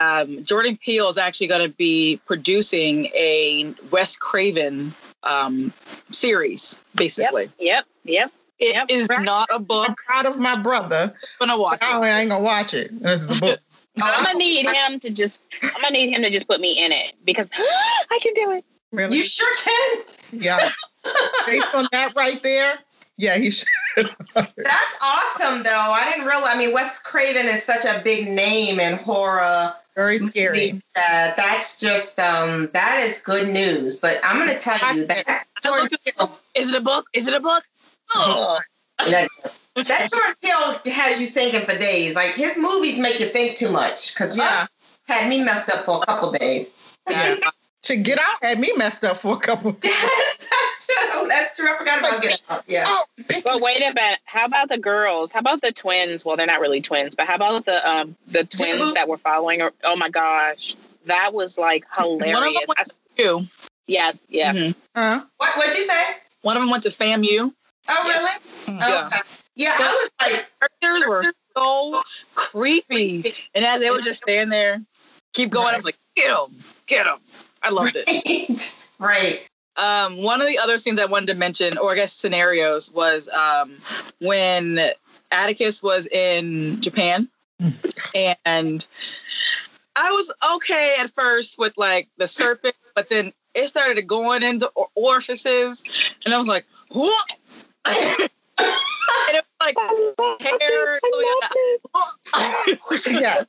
um 0.00 0.44
jordan 0.44 0.76
peele 0.76 1.08
is 1.08 1.18
actually 1.18 1.46
going 1.46 1.62
to 1.62 1.74
be 1.76 2.20
producing 2.26 3.06
a 3.14 3.72
wes 3.90 4.16
craven 4.16 4.94
um 5.22 5.72
series 6.10 6.82
basically 6.94 7.50
Yep. 7.58 7.86
Yep. 8.04 8.30
It 8.60 8.74
Yep. 8.74 8.86
is 8.90 9.08
not 9.08 9.48
a 9.50 9.54
I'm 9.56 9.64
book 9.64 9.96
proud 10.06 10.26
of 10.26 10.38
my 10.38 10.56
brother. 10.56 11.12
i'm 11.40 11.48
gonna 11.48 11.60
watch 11.60 11.82
I 11.82 12.20
ain't 12.20 12.30
gonna 12.30 12.44
watch 12.44 12.72
it. 12.74 12.88
This 13.02 13.22
is 13.22 13.30
a 13.30 13.40
book. 13.40 13.60
I'm 14.02 14.24
gonna 14.24 14.38
need 14.38 14.66
him 14.76 15.00
to 15.00 15.10
just. 15.10 15.40
I'm 15.62 15.82
gonna 15.82 15.92
need 15.92 16.14
him 16.14 16.22
to 16.22 16.30
just 16.30 16.46
put 16.46 16.60
me 16.60 16.72
in 16.84 16.92
it 16.92 17.14
because 17.24 17.48
I 18.10 18.18
can 18.22 18.32
do 18.34 18.52
it. 18.52 18.64
Really? 18.94 19.18
you 19.18 19.24
sure 19.24 19.56
can 19.56 20.04
yeah. 20.40 20.58
Based 21.46 21.74
on 21.74 21.86
that 21.92 22.14
right 22.16 22.42
there, 22.42 22.78
yeah, 23.16 23.36
he 23.36 23.50
should. 23.50 23.68
That's 24.34 24.98
awesome, 25.02 25.62
though. 25.62 25.70
I 25.70 26.10
didn't 26.10 26.26
realize. 26.26 26.54
I 26.54 26.58
mean, 26.58 26.72
Wes 26.72 26.98
Craven 26.98 27.46
is 27.46 27.62
such 27.62 27.84
a 27.84 28.02
big 28.02 28.28
name 28.28 28.80
in 28.80 28.96
horror. 28.96 29.74
Very 29.94 30.18
scary. 30.18 30.72
movies 30.72 30.82
That 30.94 31.34
that's 31.36 31.78
just 31.78 32.18
um 32.18 32.68
that 32.72 33.06
is 33.08 33.20
good 33.20 33.52
news. 33.52 33.98
But 33.98 34.18
I'm 34.24 34.36
going 34.36 34.48
to 34.48 34.58
tell 34.58 34.96
you 34.96 35.06
that 35.06 35.46
Jordan 35.62 35.88
looked 35.92 36.04
Peele, 36.04 36.38
is 36.54 36.72
it 36.72 36.76
a 36.76 36.80
book 36.80 37.06
is 37.12 37.28
it 37.28 37.34
a 37.34 37.40
book 37.40 37.62
oh. 38.14 38.58
that, 38.98 39.28
that 39.76 40.08
Jordan 40.10 40.34
Peele 40.42 40.92
has 40.94 41.20
you 41.20 41.28
thinking 41.28 41.60
for 41.60 41.78
days. 41.78 42.16
Like 42.16 42.34
his 42.34 42.56
movies 42.58 42.98
make 42.98 43.20
you 43.20 43.26
think 43.26 43.56
too 43.56 43.70
much. 43.70 44.14
Because 44.14 44.36
Yeah. 44.36 44.66
had 45.06 45.28
me 45.28 45.44
messed 45.44 45.70
up 45.72 45.84
for 45.84 46.02
a 46.02 46.06
couple 46.06 46.32
days. 46.32 46.72
Yeah. 47.08 47.36
Should 47.84 48.02
Get 48.02 48.18
Out 48.18 48.42
had 48.42 48.58
me 48.58 48.70
messed 48.76 49.04
up 49.04 49.18
for 49.18 49.34
a 49.34 49.38
couple 49.38 49.70
of 49.70 49.80
that's 49.80 50.86
true. 50.86 51.28
That's 51.28 51.56
true. 51.56 51.66
I 51.68 51.76
forgot 51.78 51.98
about 52.00 52.22
Get 52.22 52.40
Out. 52.48 52.64
Yeah. 52.66 52.84
Oh, 52.86 53.04
But 53.44 53.60
wait 53.60 53.82
a 53.82 53.92
minute. 53.92 54.20
How 54.24 54.46
about 54.46 54.68
the 54.70 54.78
girls? 54.78 55.32
How 55.32 55.40
about 55.40 55.60
the 55.60 55.70
twins? 55.70 56.24
Well, 56.24 56.36
they're 56.36 56.46
not 56.46 56.60
really 56.60 56.80
twins, 56.80 57.14
but 57.14 57.26
how 57.26 57.34
about 57.34 57.66
the 57.66 57.86
um 57.88 58.16
the 58.26 58.44
twins 58.44 58.80
Jibbles? 58.80 58.94
that 58.94 59.06
were 59.06 59.18
following 59.18 59.60
her? 59.60 59.72
Oh 59.84 59.96
my 59.96 60.08
gosh, 60.08 60.76
that 61.06 61.34
was 61.34 61.58
like 61.58 61.84
hilarious. 61.94 62.64
went- 62.66 62.80
I- 62.80 62.84
you 63.22 63.46
yes, 63.86 64.26
yes. 64.30 64.56
Mhm. 64.56 64.74
huh? 64.96 65.24
What 65.36 65.56
What'd 65.56 65.76
you 65.76 65.84
say? 65.84 66.02
one 66.42 66.56
of 66.56 66.62
them 66.62 66.70
went 66.70 66.82
to 66.84 66.88
famu 66.90 67.52
Oh, 67.86 68.08
really? 68.08 68.78
Yeah. 68.80 68.88
Yeah. 68.88 69.06
Okay. 69.06 69.18
Yeah. 69.56 69.76
I 69.78 70.08
was 70.22 70.32
like, 70.32 70.50
characters 70.80 71.06
were 71.08 71.24
so 71.56 72.02
creepy 72.34 73.32
and 73.54 73.64
as 73.64 73.80
they 73.80 73.90
would 73.90 74.02
just 74.04 74.22
stand 74.22 74.50
there 74.50 74.80
keep 75.34 75.50
going 75.50 75.68
i 75.68 75.76
was 75.76 75.84
like 75.84 75.96
get 76.16 76.30
him 76.30 76.54
get 76.86 77.06
him 77.06 77.18
i 77.64 77.70
loved 77.70 77.96
it 77.96 78.76
right. 78.98 79.46
um, 79.76 80.16
one 80.22 80.40
of 80.40 80.46
the 80.46 80.58
other 80.58 80.78
scenes 80.78 80.98
I 81.00 81.04
wanted 81.06 81.26
to 81.26 81.34
mention, 81.34 81.76
or 81.78 81.90
I 81.92 81.96
guess 81.96 82.12
scenarios, 82.12 82.92
was 82.92 83.28
um, 83.30 83.78
when 84.20 84.78
Atticus 85.32 85.82
was 85.82 86.06
in 86.06 86.80
Japan, 86.80 87.28
and 88.44 88.86
I 89.96 90.12
was 90.12 90.30
okay 90.56 90.94
at 91.00 91.10
first 91.10 91.58
with 91.58 91.76
like 91.76 92.08
the 92.18 92.28
serpent, 92.28 92.76
but 92.94 93.08
then 93.08 93.32
it 93.54 93.66
started 93.68 94.06
going 94.06 94.44
into 94.44 94.70
or- 94.76 94.88
orifices, 94.94 95.82
and 96.24 96.32
I 96.32 96.38
was 96.38 96.46
like, 96.46 96.64
what? 96.90 97.36
and 97.86 98.28
it 98.58 99.44
was 99.44 99.60
like 99.60 99.76
hair. 100.40 101.00
Yeah. 103.10 103.44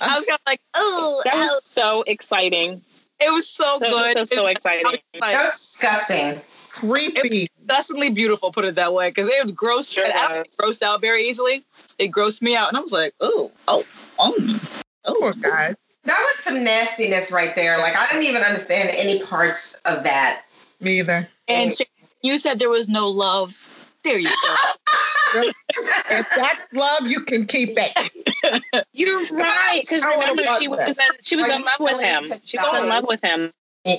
I 0.00 0.16
was 0.16 0.24
kind 0.26 0.38
of 0.38 0.46
like, 0.46 0.60
oh, 0.74 1.22
That 1.24 1.34
was 1.34 1.64
so 1.64 2.02
exciting. 2.06 2.82
It 3.20 3.32
was 3.32 3.48
so, 3.48 3.78
So, 3.80 3.90
good. 3.90 4.14
so, 4.16 4.24
so 4.24 4.46
It 4.46 4.52
exciting. 4.56 4.84
was, 4.86 4.98
like, 5.20 5.32
That 5.32 5.46
disgusting. 5.46 6.40
Creepy. 6.70 7.48
disgustingly 7.58 8.10
beautiful, 8.10 8.52
put 8.52 8.64
it 8.66 8.74
that 8.74 8.92
way, 8.92 9.08
because 9.08 9.28
it 9.28 9.42
was 9.42 9.52
gross. 9.52 9.88
Sure 9.90 10.04
and 10.04 10.12
I 10.12 10.38
was. 10.40 10.46
get 10.48 10.56
grossed 10.58 10.82
out 10.82 11.00
very 11.00 11.24
easily. 11.24 11.64
It 11.98 12.08
grossed 12.10 12.42
me 12.42 12.54
out, 12.54 12.68
and 12.68 12.76
I 12.76 12.80
was 12.80 12.92
like, 12.92 13.14
"Oh, 13.20 13.50
oh, 13.66 13.84
oh, 14.18 14.60
Poor 15.06 15.32
guy. 15.32 15.74
That 16.04 16.18
was 16.20 16.44
some 16.44 16.62
nastiness 16.62 17.32
right 17.32 17.54
there. 17.56 17.78
Like 17.78 17.96
I 17.96 18.06
didn't 18.08 18.24
even 18.24 18.42
understand 18.42 18.90
any 18.94 19.20
parts 19.22 19.74
of 19.86 20.04
that. 20.04 20.42
Me 20.80 20.98
either. 21.00 21.26
And 21.48 21.72
she, 21.72 21.84
you 22.22 22.38
said 22.38 22.58
there 22.58 22.68
was 22.70 22.88
no 22.88 23.08
love. 23.08 23.66
There 24.04 24.18
you 24.18 24.28
go. 24.28 24.54
If 25.34 26.26
that's 26.36 26.72
love, 26.72 27.06
you 27.06 27.20
can 27.20 27.46
keep 27.46 27.76
it. 27.76 28.84
You're 28.92 29.24
right, 29.32 29.80
because 29.82 30.04
remember 30.04 30.42
she 30.58 30.68
was 30.68 30.80
in, 30.80 30.94
she 31.22 31.36
was 31.36 31.48
in 31.48 31.62
love 31.62 31.80
with 31.80 32.00
him. 32.00 32.24
She 32.44 32.56
was 32.56 32.82
in 32.82 32.88
love 32.88 33.04
with 33.06 33.22
him. 33.22 33.52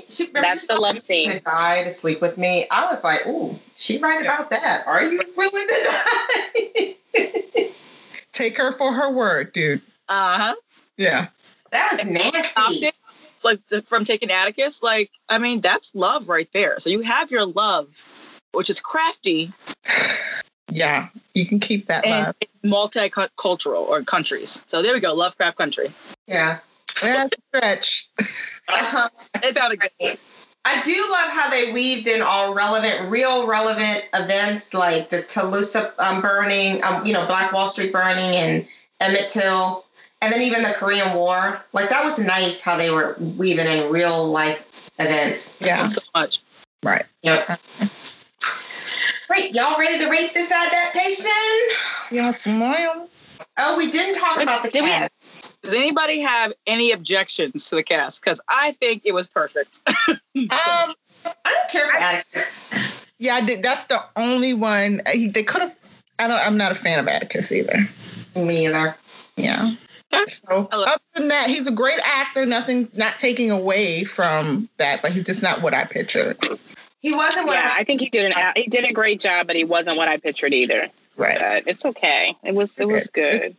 She, 0.09 0.25
That's 0.27 0.67
the 0.67 0.75
love 0.75 0.99
scene. 0.99 1.31
To 1.31 1.39
die 1.39 1.83
to 1.83 1.91
sleep 1.91 2.21
with 2.21 2.37
me. 2.37 2.65
I 2.71 2.85
was 2.85 3.03
like, 3.03 3.25
ooh, 3.25 3.57
she 3.77 3.99
right 3.99 4.21
about 4.21 4.49
that. 4.49 4.83
Are 4.85 5.03
you 5.03 5.21
willing 5.37 5.67
to 5.67 6.93
die? 7.13 7.67
Take 8.33 8.57
her 8.57 8.71
for 8.73 8.93
her 8.93 9.09
word, 9.09 9.53
dude. 9.53 9.81
Uh 10.09 10.37
huh. 10.37 10.55
Yeah. 10.97 11.27
that 11.71 11.93
was 11.93 12.05
nasty. 12.05 12.91
Like 13.43 13.61
from 13.85 14.03
taking 14.03 14.29
Atticus, 14.29 14.83
like 14.83 15.11
I 15.29 15.37
mean, 15.37 15.61
that's 15.61 15.95
love 15.95 16.27
right 16.27 16.51
there. 16.51 16.79
So 16.79 16.89
you 16.89 17.01
have 17.01 17.31
your 17.31 17.45
love, 17.45 18.03
which 18.51 18.69
is 18.69 18.79
crafty 18.81 19.53
Yeah. 20.69 21.09
You 21.33 21.45
can 21.45 21.59
keep 21.59 21.87
that 21.87 22.05
and 22.05 22.35
love. 22.63 22.89
multicultural 22.91 23.87
or 23.87 24.03
countries. 24.03 24.61
So 24.65 24.81
there 24.81 24.93
we 24.93 24.99
go, 24.99 25.13
Lovecraft 25.13 25.57
country. 25.57 25.91
Yeah. 26.27 26.59
That's 27.01 27.35
a 27.35 27.57
stretch. 27.57 28.09
Uh-huh. 28.69 29.09
It 29.43 29.55
sounded 29.55 29.79
good. 29.79 30.17
I 30.65 30.81
do 30.81 30.93
love 31.11 31.29
how 31.29 31.49
they 31.49 31.71
weaved 31.71 32.07
in 32.07 32.21
all 32.21 32.53
relevant, 32.53 33.09
real 33.09 33.47
relevant 33.47 34.09
events 34.13 34.73
like 34.73 35.09
the 35.09 35.21
Tulsa 35.21 35.93
um, 35.99 36.21
burning, 36.21 36.83
um, 36.83 37.05
you 37.05 37.13
know, 37.13 37.25
Black 37.25 37.53
Wall 37.53 37.69
Street 37.69 37.93
burning 37.93 38.35
and 38.35 38.67
Emmett 38.99 39.29
Till, 39.29 39.85
and 40.21 40.33
then 40.33 40.41
even 40.41 40.63
the 40.63 40.73
Korean 40.75 41.13
War. 41.13 41.63
Like 41.71 41.89
that 41.89 42.03
was 42.03 42.19
nice 42.19 42.59
how 42.59 42.75
they 42.77 42.91
were 42.91 43.15
weaving 43.37 43.67
in 43.67 43.89
real 43.89 44.25
life 44.25 44.91
events. 44.99 45.55
Yeah. 45.61 45.87
so 45.87 46.01
much. 46.13 46.41
Right. 46.83 47.05
Yep. 47.23 47.59
Great, 49.27 49.53
y'all 49.53 49.77
ready 49.77 49.99
to 49.99 50.09
rate 50.09 50.31
this 50.33 50.51
adaptation? 50.51 51.31
Yeah, 52.11 52.31
smile. 52.31 53.09
Oh, 53.57 53.77
we 53.77 53.91
didn't 53.91 54.19
talk 54.19 54.41
about 54.41 54.63
the 54.63 54.69
cast. 54.69 55.11
Does 55.63 55.73
anybody 55.73 56.21
have 56.21 56.53
any 56.65 56.91
objections 56.91 57.69
to 57.69 57.75
the 57.75 57.83
cast? 57.83 58.21
Because 58.21 58.39
I 58.47 58.71
think 58.73 59.01
it 59.05 59.13
was 59.13 59.27
perfect. 59.27 59.81
Um, 60.37 60.93
I 61.25 61.33
don't 61.45 61.69
care 61.71 61.89
about 61.89 61.99
Atticus. 62.13 63.03
yeah, 63.17 63.33
I 63.33 63.41
did. 63.41 63.63
That's 63.63 63.83
the 63.85 64.03
only 64.15 64.53
one. 64.53 65.01
He, 65.11 65.27
they 65.27 65.41
could 65.41 65.63
have. 65.63 65.75
I 66.19 66.27
don't. 66.27 66.39
I'm 66.45 66.57
not 66.57 66.71
a 66.71 66.75
fan 66.75 66.99
of 66.99 67.07
Atticus 67.07 67.51
either. 67.51 67.79
Me 68.35 68.67
either. 68.67 68.95
Yeah. 69.35 69.71
So 70.27 70.69
I 70.71 70.75
love- 70.75 70.87
other 70.89 71.01
than 71.15 71.27
that, 71.29 71.47
he's 71.49 71.65
a 71.67 71.71
great 71.71 71.97
actor. 72.05 72.45
Nothing, 72.45 72.87
not 72.93 73.17
taking 73.17 73.49
away 73.49 74.03
from 74.03 74.69
that, 74.77 75.01
but 75.01 75.11
he's 75.11 75.23
just 75.23 75.41
not 75.41 75.63
what 75.63 75.73
I 75.73 75.85
pictured. 75.85 76.37
He 77.01 77.13
wasn't 77.13 77.47
what 77.47 77.55
Yeah, 77.63 77.71
I 77.75 77.83
think 77.83 78.01
he 78.01 78.09
did 78.09 78.31
an 78.31 78.33
he 78.55 78.67
did 78.67 78.85
a 78.85 78.93
great 78.93 79.19
job, 79.19 79.47
but 79.47 79.55
he 79.55 79.63
wasn't 79.63 79.97
what 79.97 80.07
I 80.07 80.17
pictured 80.17 80.53
either. 80.53 80.87
Right. 81.15 81.37
But 81.39 81.63
it's 81.67 81.85
okay. 81.85 82.35
It 82.43 82.53
was 82.55 82.77
it 82.79 82.87
was 82.87 83.09
good. 83.09 83.55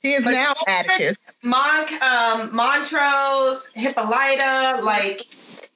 He 0.00 0.12
is 0.12 0.24
But- 0.24 0.30
now 0.32 0.52
Atticus. 0.66 1.16
Mon- 1.42 2.02
um, 2.02 2.54
Montrose, 2.54 3.70
Hippolyta, 3.74 4.80
like 4.82 5.26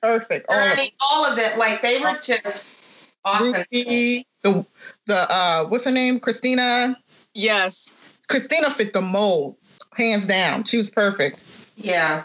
Perfect. 0.01 0.46
All 0.48 0.59
of 0.59 0.72
Ernie, 0.72 0.92
all 1.11 1.25
of 1.25 1.37
them, 1.37 1.59
like 1.59 1.81
they 1.81 2.01
were 2.01 2.18
just 2.20 2.81
awesome. 3.25 3.53
Ruthie, 3.72 4.27
the 4.42 4.66
the 5.07 5.27
uh, 5.31 5.64
what's 5.66 5.85
her 5.85 5.90
name? 5.90 6.18
Christina. 6.20 6.98
yes. 7.35 7.92
Christina 8.29 8.70
fit 8.70 8.92
the 8.94 9.01
mold, 9.01 9.57
hands 9.94 10.25
down. 10.27 10.64
She 10.64 10.79
was 10.79 10.90
perfect. 10.90 11.38
Yeah. 11.77 12.25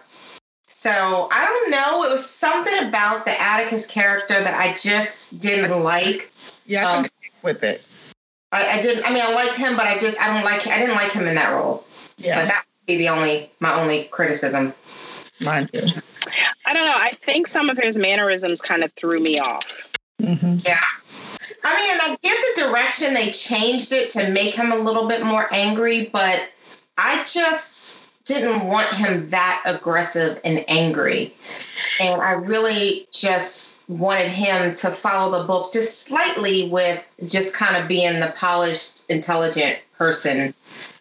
So 0.80 1.28
I 1.32 1.44
don't 1.44 1.72
know. 1.72 2.04
It 2.04 2.12
was 2.12 2.24
something 2.30 2.88
about 2.88 3.26
the 3.26 3.34
Atticus 3.42 3.88
character 3.88 4.36
that 4.36 4.54
I 4.54 4.76
just 4.76 5.40
didn't 5.40 5.82
like. 5.82 6.32
Yeah, 6.68 6.88
I 6.88 6.98
Um, 7.00 7.06
with 7.42 7.64
it. 7.64 7.84
I, 8.52 8.78
I 8.78 8.82
didn't. 8.84 9.04
I 9.04 9.12
mean, 9.12 9.24
I 9.26 9.34
liked 9.34 9.58
him, 9.58 9.76
but 9.76 9.88
I 9.88 9.98
just 9.98 10.22
I 10.22 10.32
don't 10.32 10.46
like. 10.46 10.68
I 10.68 10.78
didn't 10.78 10.94
like 10.94 11.12
him 11.12 11.26
in 11.26 11.34
that 11.34 11.52
role. 11.52 11.84
But 12.18 12.26
Yeah, 12.26 12.36
that 12.46 12.64
would 12.68 12.86
be 12.86 12.98
the 12.98 13.10
only 13.10 13.50
my 13.60 13.74
only 13.74 14.04
criticism. 14.12 14.72
mine 15.44 15.66
too. 15.66 15.82
I 16.68 16.74
don't 16.76 16.86
know. 16.86 16.96
I 16.96 17.10
think 17.10 17.48
some 17.48 17.72
of 17.72 17.80
his 17.80 17.98
mannerisms 17.98 18.62
kind 18.62 18.84
of 18.84 18.94
threw 18.94 19.18
me 19.18 19.40
off. 19.40 19.90
Mm-hmm. 20.22 20.58
Yeah. 20.64 20.78
I 21.64 21.74
mean, 21.74 21.98
I 22.04 22.18
get 22.22 22.38
the 22.56 22.70
direction 22.70 23.16
they 23.16 23.32
changed 23.32 23.94
it 23.94 24.12
to 24.12 24.30
make 24.30 24.54
him 24.54 24.72
a 24.72 24.78
little 24.78 25.08
bit 25.08 25.26
more 25.26 25.52
angry, 25.52 26.12
but 26.14 26.50
I 27.00 27.24
just 27.26 28.07
didn't 28.28 28.68
want 28.68 28.88
him 28.94 29.30
that 29.30 29.62
aggressive 29.66 30.40
and 30.44 30.64
angry. 30.68 31.34
And 32.02 32.22
I 32.22 32.32
really 32.32 33.08
just 33.12 33.82
wanted 33.90 34.28
him 34.28 34.76
to 34.76 34.90
follow 34.90 35.40
the 35.40 35.48
book 35.48 35.72
just 35.74 36.08
slightly 36.08 36.70
with 36.70 37.14
just 37.28 37.56
kind 37.56 37.82
of 37.82 37.88
being 37.88 38.20
the 38.20 38.34
polished, 38.38 39.10
intelligent 39.10 39.80
person. 39.98 40.54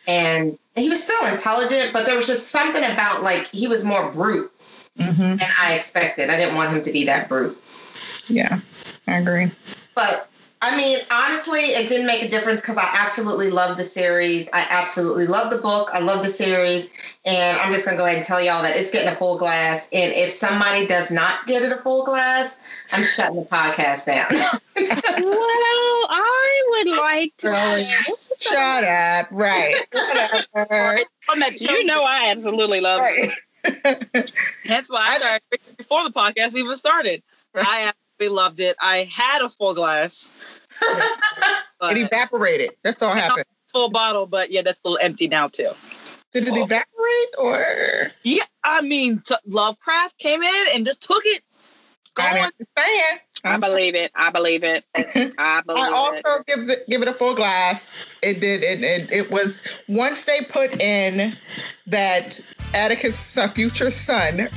And 0.07 0.59
he 0.77 0.89
was 0.89 1.03
still 1.03 1.33
intelligent, 1.33 1.93
but 1.93 2.07
there 2.07 2.17
was 2.17 2.27
just 2.27 2.49
something 2.49 2.85
about 2.85 3.23
like 3.23 3.49
he 3.49 3.67
was 3.67 3.85
more 3.85 4.11
brute 4.13 4.51
mm-hmm. 4.99 5.37
than 5.37 5.49
I 5.61 5.75
expected. 5.75 6.31
I 6.31 6.37
didn't 6.37 6.55
want 6.55 6.71
him 6.71 6.83
to 6.83 6.93
be 6.93 7.05
that 7.07 7.29
brute. 7.29 7.59
Yeah, 8.29 8.61
I 9.07 9.19
agree. 9.19 9.51
But 9.95 10.29
I 10.69 10.77
mean, 10.77 10.99
honestly, 11.13 11.61
it 11.61 11.89
didn't 11.89 12.09
make 12.09 12.25
a 12.25 12.29
difference 12.29 12.61
because 12.61 12.77
I 12.77 12.91
absolutely 12.99 13.51
love 13.51 13.79
the 13.79 13.85
series. 13.85 14.49
I 14.53 14.67
absolutely 14.69 15.27
love 15.27 15.53
the 15.53 15.59
book. 15.59 15.91
I 15.93 16.01
love 16.01 16.25
the 16.25 16.31
series. 16.31 16.91
And 17.25 17.57
I'm 17.61 17.73
just 17.73 17.85
going 17.85 17.97
to 17.97 18.01
go 18.01 18.05
ahead 18.05 18.17
and 18.17 18.27
tell 18.27 18.41
y'all 18.43 18.63
that 18.65 18.75
it's 18.75 18.91
getting 18.91 19.09
a 19.09 19.15
full 19.15 19.39
glass. 19.39 19.89
And 19.93 20.13
if 20.13 20.31
somebody 20.31 20.85
does 20.85 21.13
not 21.13 21.47
get 21.47 21.63
it 21.63 21.71
a 21.71 21.77
full 21.77 22.05
glass, 22.05 22.59
I'm 22.91 23.05
shutting 23.05 23.37
the 23.37 23.47
podcast 23.47 24.07
down. 24.07 24.27
well, 24.33 26.07
I 26.11 26.63
would 26.71 26.97
like 26.97 27.37
to. 27.39 27.49
shut 28.41 28.85
up. 28.85 29.29
Right. 29.31 29.77
you 31.61 31.85
know, 31.87 32.03
I 32.03 32.31
absolutely 32.31 32.81
love 32.81 33.01
right. 33.01 33.31
it. 33.65 34.33
That's 34.67 34.91
why 34.91 35.07
I 35.07 35.17
started 35.19 35.77
before 35.77 36.03
the 36.03 36.11
podcast 36.11 36.57
even 36.57 36.77
started. 36.77 37.23
Right. 37.55 37.65
I 37.67 37.93
absolutely 38.19 38.37
loved 38.37 38.61
it. 38.61 38.77
I 38.81 39.09
had 39.13 39.43
a 39.43 39.49
full 39.49 39.75
glass. 39.75 40.31
it 41.83 41.99
evaporated. 41.99 42.71
That's 42.83 43.03
all 43.03 43.15
happened. 43.15 43.47
Full 43.73 43.91
bottle, 43.91 44.27
but 44.27 44.51
yeah, 44.51 44.63
that's 44.63 44.81
a 44.85 44.89
little 44.89 45.05
empty 45.05 45.29
now 45.29 45.49
too. 45.49 45.71
Did 46.33 46.49
it 46.49 46.53
oh. 46.53 46.65
evaporate 46.65 47.35
or? 47.39 48.13
Yeah, 48.23 48.45
I 48.65 48.83
mean, 48.83 49.23
t- 49.25 49.35
Lovecraft 49.47 50.19
came 50.19 50.43
in 50.43 50.67
and 50.75 50.85
just 50.85 51.03
took 51.03 51.23
it. 51.25 51.43
I 52.19 52.35
mean, 52.35 52.51
saying. 52.79 53.21
I 53.45 53.59
believe 53.59 53.95
it. 53.95 54.11
I 54.15 54.31
believe 54.31 54.65
it. 54.65 54.85
I 54.95 55.03
believe 55.05 55.35
it. 55.37 55.39
I 55.39 55.91
also 55.93 56.15
it. 56.17 56.47
give 56.47 56.71
it 56.71 56.89
give 56.89 57.03
it 57.03 57.09
a 57.09 57.13
full 57.13 57.35
glass. 57.35 57.91
It 58.23 58.41
did. 58.41 58.63
It, 58.63 58.83
it 58.83 59.13
it 59.13 59.31
was 59.31 59.61
once 59.87 60.25
they 60.25 60.41
put 60.49 60.81
in 60.81 61.37
that 61.87 62.41
Atticus' 62.73 63.39
future 63.53 63.91
son, 63.91 64.37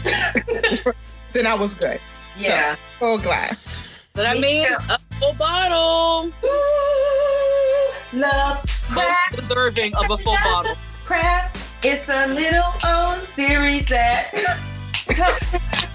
then 1.33 1.45
I 1.45 1.53
was 1.53 1.73
good. 1.73 1.99
Yeah, 2.37 2.75
so, 2.75 2.81
full 2.99 3.17
glass. 3.17 3.81
But 4.13 4.25
I 4.25 4.33
mean, 4.39 4.67
a 4.89 4.99
full 5.19 5.33
bottle. 5.33 6.31
Ooh, 6.43 8.19
love. 8.19 8.61
Most 8.93 9.35
deserving 9.35 9.95
of 9.95 10.09
a 10.11 10.17
full 10.17 10.35
bottle. 10.43 10.75
Crap. 11.05 11.57
It's 11.81 12.09
a 12.09 12.27
little 12.27 12.73
old 12.85 13.19
series 13.19 13.87
that 13.87 14.31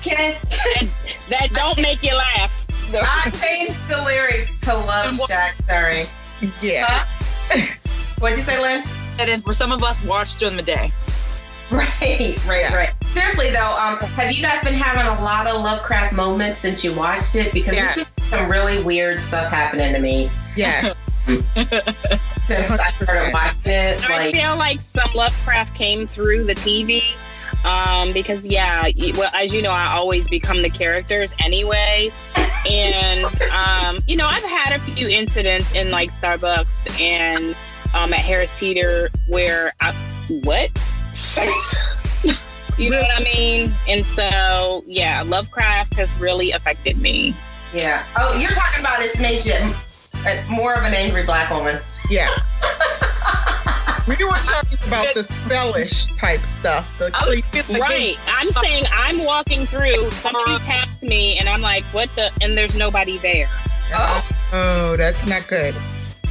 can 0.03 0.35
that 1.29 1.51
don't 1.53 1.81
make 1.81 2.03
you 2.03 2.17
laugh. 2.17 2.67
I 2.95 3.31
changed 3.31 3.87
the 3.89 4.03
lyrics 4.03 4.59
to 4.61 4.75
Love 4.75 5.17
Shack. 5.29 5.57
Sorry. 5.69 6.07
Yeah. 6.63 6.87
Huh? 6.89 7.75
What'd 8.19 8.39
you 8.39 8.45
say, 8.45 8.61
Lynn? 8.61 8.85
And 9.19 9.45
for 9.45 9.53
some 9.53 9.73
of 9.73 9.83
us, 9.83 10.03
watched 10.05 10.39
during 10.39 10.57
the 10.57 10.63
day. 10.63 10.91
Right, 11.71 12.39
right, 12.47 12.61
yeah. 12.61 12.75
right. 12.75 13.04
Seriously 13.15 13.51
though, 13.51 13.77
um, 13.81 13.99
have 14.11 14.33
you 14.33 14.43
guys 14.43 14.63
been 14.65 14.75
having 14.75 15.07
a 15.07 15.25
lot 15.25 15.47
of 15.47 15.63
Lovecraft 15.63 16.15
moments 16.15 16.59
since 16.59 16.85
you 16.85 16.95
watched 16.95 17.37
it? 17.37 17.53
Because 17.53 17.75
yeah. 17.75 17.85
there's 17.85 17.95
just 17.95 18.31
some 18.31 18.51
really 18.51 18.83
weird 18.83 19.21
stuff 19.21 19.51
happening 19.51 19.93
to 19.93 20.01
me. 20.01 20.31
Yeah. 20.57 20.93
since 21.27 21.51
I 21.55 22.91
started 22.93 23.33
watching 23.33 23.61
it, 23.65 24.11
I 24.11 24.31
feel 24.31 24.57
like 24.57 24.81
some 24.81 25.11
Lovecraft 25.15 25.75
came 25.75 26.07
through 26.07 26.45
the 26.45 26.55
TV. 26.55 27.03
Um, 27.65 28.13
because 28.13 28.47
yeah, 28.47 28.89
well, 29.17 29.31
as 29.35 29.55
you 29.55 29.63
know, 29.63 29.71
I 29.71 29.95
always 29.95 30.29
become 30.29 30.61
the 30.61 30.69
characters 30.69 31.35
anyway. 31.39 32.11
And 32.69 33.25
um, 33.51 33.99
you 34.07 34.17
know, 34.17 34.27
I've 34.27 34.43
had 34.43 34.77
a 34.77 34.81
few 34.81 35.09
incidents 35.09 35.73
in 35.75 35.91
like 35.91 36.11
Starbucks 36.11 37.01
and 37.01 37.57
um, 37.95 38.13
at 38.13 38.21
Harris 38.21 38.57
Teeter 38.59 39.11
where 39.29 39.73
I 39.81 39.93
what 40.43 40.71
you 42.79 42.91
know 42.91 43.01
what 43.01 43.21
I 43.21 43.23
mean? 43.23 43.75
And 43.89 44.05
so, 44.05 44.83
yeah, 44.87 45.23
Lovecraft 45.27 45.95
has 45.95 46.15
really 46.17 46.53
affected 46.53 46.99
me. 46.99 47.35
Yeah. 47.73 48.05
Oh, 48.19 48.37
you're 48.39 48.51
talking 48.51 48.81
about 48.81 49.01
it's 49.01 49.21
made 49.21 49.45
you 49.45 49.75
more 50.51 50.75
of 50.75 50.85
an 50.85 50.95
angry 50.95 51.25
black 51.25 51.51
woman. 51.51 51.79
Yeah. 52.11 52.29
we 54.09 54.17
were 54.25 54.31
talking 54.31 54.79
about 54.87 55.15
the 55.15 55.25
spellish 55.25 56.07
type 56.17 56.41
stuff. 56.41 56.99
The 56.99 57.11
right. 57.81 58.17
I'm 58.29 58.51
saying 58.51 58.85
I'm 58.93 59.25
walking 59.25 59.67
through, 59.67 60.11
somebody 60.11 60.59
taps 60.59 61.03
me, 61.03 61.39
and 61.39 61.49
I'm 61.49 61.61
like, 61.61 61.85
what 61.87 62.09
the? 62.17 62.31
And 62.43 62.57
there's 62.57 62.77
nobody 62.77 63.19
there. 63.19 63.49
Oh, 63.95 64.31
oh 64.53 64.97
that's 64.97 65.27
not 65.27 65.47
good. 65.49 65.75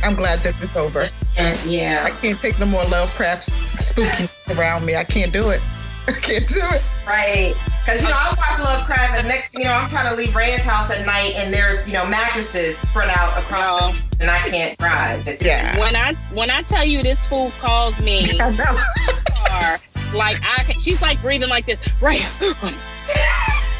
I'm 0.04 0.16
glad 0.16 0.40
that 0.40 0.62
it's 0.62 0.76
over. 0.76 1.08
Uh, 1.38 1.58
yeah. 1.66 2.04
I 2.06 2.12
can't 2.12 2.40
take 2.40 2.60
no 2.60 2.66
more 2.66 2.84
Lovecraft 2.86 3.44
spooky 3.82 4.30
around 4.56 4.86
me. 4.86 4.96
I 4.96 5.04
can't 5.04 5.32
do 5.32 5.50
it. 5.50 5.62
I 6.08 6.12
can't 6.22 6.48
do 6.48 6.62
it. 6.62 6.84
Right. 7.08 7.54
Because, 7.84 8.02
you 8.02 8.10
know, 8.10 8.16
I 8.16 8.30
watch 8.30 8.60
Lovecraft, 8.64 9.20
and 9.20 9.28
next 9.28 9.54
you 9.54 9.66
know, 9.66 9.74
I'm 9.74 9.90
trying 9.90 10.10
to 10.10 10.16
leave 10.16 10.34
Ray's 10.34 10.64
house 10.64 10.90
at 10.98 11.06
night, 11.06 11.34
and 11.38 11.54
there's, 11.54 11.86
you 11.86 11.94
know, 11.94 12.08
mattresses 12.08 12.78
spread 12.78 13.10
out 13.10 13.38
across 13.38 14.08
the, 14.08 14.22
and 14.22 14.32
I 14.32 14.38
can't 14.50 14.78
drive. 14.80 15.28
It's, 15.28 15.44
yeah. 15.44 15.78
When 15.78 15.96
I 15.96 16.14
when 16.34 16.50
I 16.50 16.62
tell 16.62 16.86
you 16.86 17.04
this 17.04 17.28
fool 17.28 17.52
calls 17.60 18.02
me, 18.02 18.26
car, 18.38 19.80
like 20.14 20.40
I 20.46 20.64
can, 20.64 20.80
she's 20.80 21.02
like 21.02 21.22
breathing 21.22 21.50
like 21.50 21.66
this, 21.66 21.78
Ray. 22.02 22.20
Um, 22.62 22.74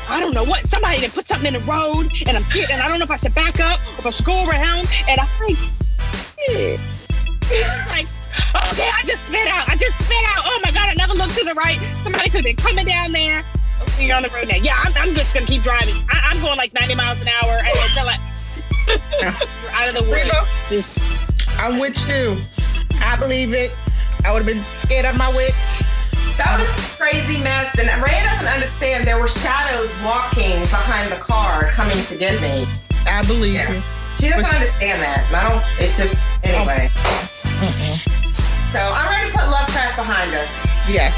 I 0.10 0.20
don't 0.20 0.34
know 0.34 0.44
what 0.44 0.68
somebody 0.68 1.00
that 1.02 1.12
put 1.14 1.28
something 1.28 1.54
in 1.54 1.60
the 1.62 1.66
road, 1.66 2.12
and 2.28 2.38
I'm 2.38 2.44
and 2.72 2.82
I 2.82 2.90
don't 2.90 3.00
know 3.00 3.06
if 3.06 3.12
I 3.12 3.16
should 3.16 3.34
back 3.34 3.62
up 3.62 3.80
or 3.80 4.00
if 4.00 4.06
I 4.06 4.10
should 4.10 4.26
go 4.26 4.50
around, 4.50 4.90
and 5.08 5.22
I'm 5.22 5.30
like, 5.40 5.58
like, 7.88 8.08
okay, 8.72 8.90
I 8.90 9.04
just 9.06 9.26
spit 9.28 9.48
out. 9.48 9.70
I 9.70 9.76
just 9.76 9.98
spit 10.04 10.24
out. 10.36 10.44
Oh 10.46 10.60
my 10.64 10.72
god, 10.72 10.90
I 10.90 10.94
never 10.94 11.14
looked 11.14 11.36
to 11.38 11.46
the 11.46 11.54
right. 11.54 11.80
Somebody 12.04 12.30
could 12.30 12.46
have 12.46 12.56
been 12.56 12.56
coming 12.56 12.86
down 12.86 13.12
there. 13.12 13.42
Okay, 13.82 14.08
you're 14.08 14.16
on 14.16 14.24
the 14.24 14.30
road 14.30 14.48
now. 14.48 14.58
Yeah, 14.58 14.80
I'm, 14.82 14.94
I'm 14.98 15.16
just 15.16 15.34
gonna 15.34 15.46
keep 15.46 15.64
driving. 15.64 15.96
I, 16.10 16.34
am 16.34 16.42
going 16.42 16.58
like 16.58 16.74
90 16.74 16.96
miles 16.96 17.22
an 17.22 17.28
hour 17.28 17.60
and 17.60 17.68
until 17.68 18.08
I, 18.08 18.18
you're 19.20 19.30
out 19.74 19.90
of 19.90 19.96
the 19.96 20.06
woods. 20.10 21.24
I'm 21.60 21.80
with 21.80 21.98
you. 22.08 22.38
I 23.02 23.18
believe 23.18 23.54
it. 23.54 23.78
I 24.26 24.32
would 24.32 24.44
have 24.44 24.48
been 24.48 24.64
scared 24.84 25.06
of 25.06 25.18
my 25.18 25.30
wits. 25.30 25.84
That 26.38 26.58
was 26.58 26.66
a 26.66 26.98
crazy 26.98 27.44
mess. 27.44 27.78
And 27.78 27.88
Ray 28.02 28.18
doesn't 28.24 28.48
understand 28.48 29.06
there 29.06 29.20
were 29.20 29.28
shadows 29.28 29.94
walking 30.04 30.60
behind 30.72 31.12
the 31.12 31.22
car 31.22 31.70
coming 31.72 31.98
to 32.06 32.18
get 32.18 32.42
me. 32.42 32.66
I 33.06 33.22
believe 33.28 33.56
yeah. 33.56 33.72
you. 33.72 33.82
She 34.18 34.30
doesn't 34.30 34.42
but, 34.42 34.54
understand 34.54 35.02
that. 35.02 35.22
I 35.30 35.50
don't, 35.50 35.64
it 35.78 35.94
just, 35.94 36.32
anyway. 36.44 36.90
Oh. 36.90 37.34
Mm-mm. 37.64 38.23
So 38.74 38.82
I'm 38.82 39.06
ready 39.06 39.30
to 39.30 39.38
put 39.38 39.46
Lovecraft 39.54 40.02
behind 40.02 40.34
us. 40.34 40.66
Yes. 40.90 41.14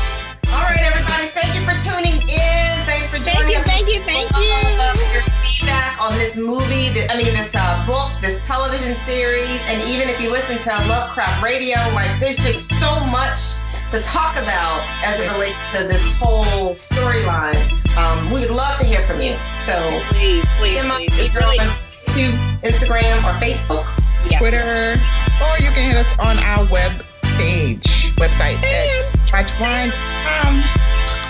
All 0.51 0.59
right, 0.59 0.83
everybody. 0.91 1.31
Thank 1.31 1.55
you 1.55 1.63
for 1.63 1.71
tuning 1.79 2.19
in. 2.27 2.71
Thanks 2.83 3.07
for 3.07 3.15
joining 3.23 3.47
thank 3.47 3.55
you, 3.55 3.63
us. 3.63 3.63
Thank 3.63 3.87
you, 3.87 4.03
thank 4.03 4.27
you, 4.27 4.35
thank 4.35 4.75
you. 4.75 5.15
Your 5.15 5.23
feedback 5.39 5.95
on 6.03 6.11
this 6.19 6.35
movie, 6.35 6.91
this, 6.91 7.07
I 7.07 7.15
mean, 7.15 7.31
this 7.31 7.55
uh, 7.55 7.79
book, 7.87 8.11
this 8.19 8.43
television 8.43 8.91
series, 8.91 9.63
and 9.71 9.79
even 9.87 10.11
if 10.11 10.19
you 10.19 10.35
listen 10.35 10.59
to 10.67 10.71
Lovecraft 10.91 11.39
Radio, 11.39 11.79
like 11.95 12.11
there's 12.19 12.35
just 12.43 12.67
so 12.75 12.91
much 13.07 13.55
to 13.95 14.03
talk 14.03 14.35
about 14.35 14.83
as 15.07 15.23
it 15.23 15.31
relates 15.31 15.55
to 15.79 15.87
this 15.87 16.03
whole 16.19 16.75
storyline. 16.75 17.55
Um, 17.95 18.19
we 18.35 18.43
would 18.43 18.51
love 18.51 18.75
to 18.79 18.85
hear 18.85 19.07
from 19.07 19.23
you. 19.23 19.31
So 19.63 19.79
please, 20.11 20.43
please, 20.59 20.83
please. 20.91 21.07
It's 21.23 21.31
really 21.31 21.63
to 21.63 22.23
Instagram 22.67 23.15
or 23.23 23.31
Facebook, 23.39 23.87
yeah. 24.27 24.43
Twitter, 24.43 24.99
or 25.39 25.55
you 25.63 25.71
can 25.71 25.87
hit 25.87 26.03
us 26.03 26.11
on 26.19 26.35
our 26.43 26.67
web 26.67 26.91
page, 27.37 28.13
website 28.15 28.61
and, 28.63 29.05
at 29.33 29.51
Wine. 29.59 29.91
Um, 30.39 30.63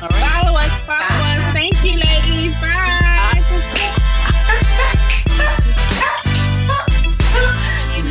right. 0.02 0.22
Follow 0.22 0.58
us, 0.58 0.72
follow 0.86 1.02
uh-huh. 1.02 1.48
us. 1.48 1.54
Thank 1.54 1.84
you, 1.84 1.98
ladies. 1.98 2.54
Bye. 2.62 3.42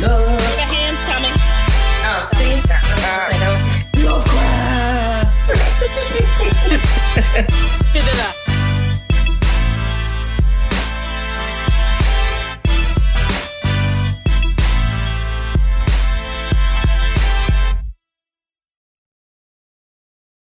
Love. 0.01 0.41
Hands 0.59 1.01
coming. 1.07 1.35
Oh, 2.05 2.29
see? 2.35 2.61
Love. 7.35 8.34